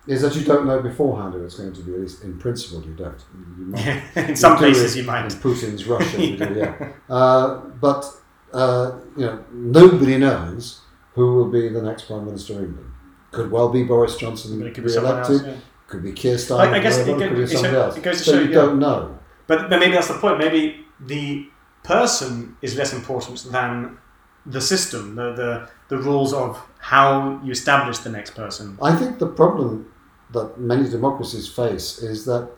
is 0.06 0.22
that 0.22 0.36
you 0.36 0.44
don't 0.44 0.66
know 0.66 0.80
beforehand 0.80 1.34
who 1.34 1.44
it's 1.44 1.56
going 1.58 1.72
to 1.72 1.80
be. 1.80 1.92
At 1.94 2.00
least 2.00 2.22
in 2.24 2.38
principle, 2.38 2.84
you 2.84 2.94
don't. 2.94 3.20
You 3.58 3.66
might 3.66 4.28
in 4.30 4.36
some 4.36 4.56
places, 4.56 4.96
you 4.96 5.02
might. 5.04 5.24
In 5.24 5.38
Putin's 5.40 5.84
Russia, 5.86 6.24
you 6.24 6.36
do, 6.36 6.54
yeah. 6.56 6.92
Uh, 7.08 7.56
but 7.80 8.04
uh, 8.52 8.98
you 9.16 9.26
know, 9.26 9.44
nobody 9.52 10.18
knows 10.18 10.80
who 11.14 11.34
will 11.34 11.50
be 11.50 11.68
the 11.68 11.82
next 11.82 12.02
prime 12.04 12.24
minister 12.26 12.52
of 12.54 12.60
England. 12.60 12.90
Could 13.32 13.50
well 13.50 13.68
be 13.68 13.82
Boris 13.82 14.16
Johnson 14.16 14.58
But 14.60 14.68
it 14.68 14.74
could 14.74 14.84
be 14.84 14.94
else. 14.94 14.98
re-elected. 15.28 15.46
yeah. 15.46 15.56
Could 15.88 16.02
be 16.02 16.12
Keir 16.12 16.36
Starmer. 16.36 16.60
I- 16.68 16.76
I 16.76 16.78
guess 16.80 16.98
it 16.98 17.16
could 17.18 17.36
be 17.36 17.46
somebody 17.46 17.76
else. 17.76 17.96
it 17.96 18.02
goes 18.02 18.18
to 18.18 18.24
so 18.24 18.32
show, 18.32 18.40
you 18.40 18.48
yeah. 18.48 18.54
don't 18.54 18.78
know. 18.78 19.18
But, 19.46 19.70
but 19.70 19.78
maybe 19.80 19.92
that's 19.92 20.08
the 20.08 20.14
point. 20.18 20.38
Maybe 20.38 20.84
the 21.00 21.46
person 21.84 22.56
is 22.62 22.76
less 22.76 22.92
important 22.92 23.38
than 23.52 23.98
the 24.44 24.60
system, 24.60 25.14
the, 25.16 25.32
the, 25.34 25.70
the 25.88 25.98
rules 26.02 26.32
of 26.32 26.60
how 26.78 27.40
you 27.44 27.52
establish 27.52 27.98
the 27.98 28.10
next 28.10 28.30
person. 28.34 28.76
I 28.82 28.94
think 28.96 29.18
the 29.18 29.26
problem 29.28 29.92
that 30.32 30.58
many 30.58 30.88
democracies 30.88 31.48
face 31.48 31.98
is 32.02 32.24
that 32.26 32.50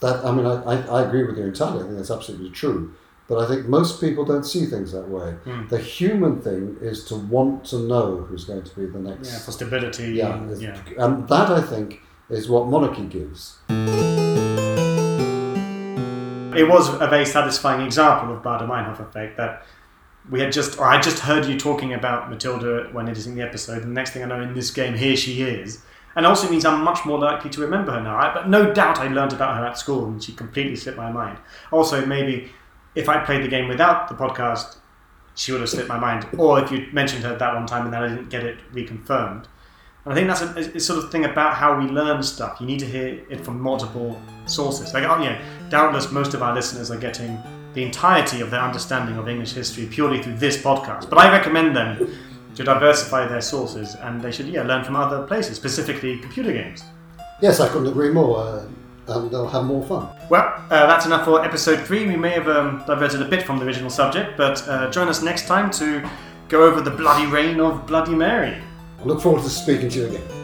that 0.00 0.24
I 0.24 0.30
mean 0.32 0.46
I, 0.46 0.62
I, 0.62 0.76
I 0.98 1.02
agree 1.06 1.24
with 1.24 1.36
you 1.38 1.44
entirely. 1.44 1.80
I 1.80 1.82
think 1.84 1.96
that's 1.96 2.10
absolutely 2.10 2.50
true. 2.50 2.94
But 3.26 3.38
I 3.38 3.48
think 3.48 3.66
most 3.66 4.02
people 4.02 4.24
don't 4.26 4.44
see 4.44 4.66
things 4.66 4.92
that 4.92 5.08
way. 5.08 5.30
Hmm. 5.44 5.66
The 5.68 5.78
human 5.78 6.42
thing 6.42 6.76
is 6.82 7.04
to 7.06 7.14
want 7.14 7.64
to 7.66 7.78
know 7.78 8.18
who's 8.28 8.44
going 8.44 8.62
to 8.64 8.74
be 8.76 8.84
the 8.84 8.98
next. 8.98 9.32
Yeah, 9.32 9.38
for 9.38 9.52
stability. 9.52 10.12
Yeah, 10.12 10.34
and- 10.34 10.60
yeah. 10.60 10.78
and 10.98 11.26
that 11.28 11.50
I 11.50 11.62
think 11.62 12.02
is 12.28 12.48
what 12.50 12.66
monarchy 12.68 13.06
gives. 13.06 13.56
It 16.56 16.68
was 16.68 16.88
a 17.00 17.08
very 17.08 17.26
satisfying 17.26 17.84
example 17.84 18.34
of 18.36 18.42
Baader 18.42 18.68
Meinhof 18.68 19.00
effect 19.00 19.36
that 19.38 19.64
we 20.30 20.40
had 20.40 20.52
just, 20.52 20.78
or 20.78 20.84
I 20.84 21.00
just 21.00 21.18
heard 21.20 21.46
you 21.46 21.58
talking 21.58 21.92
about 21.94 22.30
Matilda 22.30 22.88
when 22.92 23.08
editing 23.08 23.34
the 23.34 23.42
episode, 23.42 23.82
and 23.82 23.90
the 23.90 23.94
next 23.94 24.10
thing 24.12 24.22
I 24.22 24.26
know 24.26 24.40
in 24.40 24.54
this 24.54 24.70
game, 24.70 24.94
here 24.94 25.16
she 25.16 25.42
is. 25.42 25.82
And 26.16 26.26
also 26.26 26.48
means 26.48 26.64
I'm 26.64 26.82
much 26.82 27.04
more 27.04 27.18
likely 27.18 27.50
to 27.50 27.60
remember 27.60 27.92
her 27.92 28.00
now. 28.00 28.16
I, 28.16 28.32
but 28.32 28.48
no 28.48 28.72
doubt 28.72 28.98
I 28.98 29.08
learned 29.08 29.32
about 29.32 29.56
her 29.56 29.66
at 29.66 29.78
school 29.78 30.06
and 30.06 30.22
she 30.22 30.32
completely 30.32 30.76
slipped 30.76 30.98
my 30.98 31.10
mind. 31.10 31.38
Also, 31.72 32.06
maybe 32.06 32.50
if 32.94 33.08
I 33.08 33.24
played 33.24 33.42
the 33.42 33.48
game 33.48 33.68
without 33.68 34.08
the 34.08 34.14
podcast, 34.14 34.76
she 35.34 35.50
would 35.50 35.60
have 35.60 35.70
slipped 35.70 35.88
my 35.88 35.98
mind. 35.98 36.26
Or 36.38 36.60
if 36.60 36.70
you 36.70 36.86
mentioned 36.92 37.24
her 37.24 37.36
that 37.36 37.54
one 37.54 37.66
time 37.66 37.84
and 37.84 37.92
then 37.92 38.02
I 38.02 38.08
didn't 38.08 38.30
get 38.30 38.44
it 38.44 38.58
reconfirmed. 38.72 39.46
And 40.04 40.12
I 40.12 40.14
think 40.14 40.28
that's 40.28 40.42
a, 40.42 40.76
a 40.76 40.80
sort 40.80 41.02
of 41.02 41.10
thing 41.10 41.24
about 41.24 41.54
how 41.54 41.78
we 41.78 41.86
learn 41.86 42.22
stuff. 42.22 42.60
You 42.60 42.66
need 42.66 42.78
to 42.80 42.86
hear 42.86 43.24
it 43.28 43.40
from 43.40 43.60
multiple 43.60 44.20
sources. 44.46 44.94
Like, 44.94 45.04
oh, 45.04 45.20
yeah, 45.22 45.40
doubtless 45.70 46.12
most 46.12 46.34
of 46.34 46.42
our 46.42 46.54
listeners 46.54 46.90
are 46.90 46.98
getting 46.98 47.42
the 47.72 47.82
entirety 47.82 48.40
of 48.40 48.50
their 48.50 48.60
understanding 48.60 49.16
of 49.16 49.28
English 49.28 49.52
history 49.52 49.86
purely 49.86 50.22
through 50.22 50.36
this 50.36 50.56
podcast. 50.62 51.10
But 51.10 51.18
I 51.18 51.32
recommend 51.32 51.74
them 51.74 52.16
to 52.54 52.64
diversify 52.64 53.26
their 53.26 53.40
sources 53.40 53.96
and 53.96 54.20
they 54.22 54.30
should, 54.30 54.46
yeah, 54.46 54.62
learn 54.62 54.84
from 54.84 54.96
other 54.96 55.26
places, 55.26 55.56
specifically 55.56 56.18
computer 56.18 56.52
games. 56.52 56.84
Yes, 57.40 57.60
I 57.60 57.68
couldn't 57.68 57.88
agree 57.88 58.10
more. 58.10 58.38
Uh, 58.38 58.66
and 59.06 59.30
they'll 59.30 59.48
have 59.48 59.64
more 59.64 59.84
fun. 59.84 60.08
Well, 60.30 60.54
uh, 60.70 60.86
that's 60.86 61.04
enough 61.04 61.24
for 61.26 61.44
episode 61.44 61.80
three. 61.80 62.06
We 62.06 62.16
may 62.16 62.30
have 62.30 62.48
um, 62.48 62.82
diverted 62.86 63.20
a 63.20 63.26
bit 63.26 63.42
from 63.42 63.58
the 63.58 63.66
original 63.66 63.90
subject, 63.90 64.36
but 64.36 64.66
uh, 64.66 64.90
join 64.90 65.08
us 65.08 65.22
next 65.22 65.46
time 65.46 65.70
to 65.72 66.08
go 66.48 66.64
over 66.64 66.80
the 66.80 66.90
bloody 66.90 67.26
reign 67.26 67.60
of 67.60 67.86
Bloody 67.86 68.14
Mary. 68.14 68.56
I 68.98 69.04
look 69.04 69.20
forward 69.20 69.42
to 69.42 69.50
speaking 69.50 69.90
to 69.90 69.98
you 69.98 70.06
again. 70.06 70.43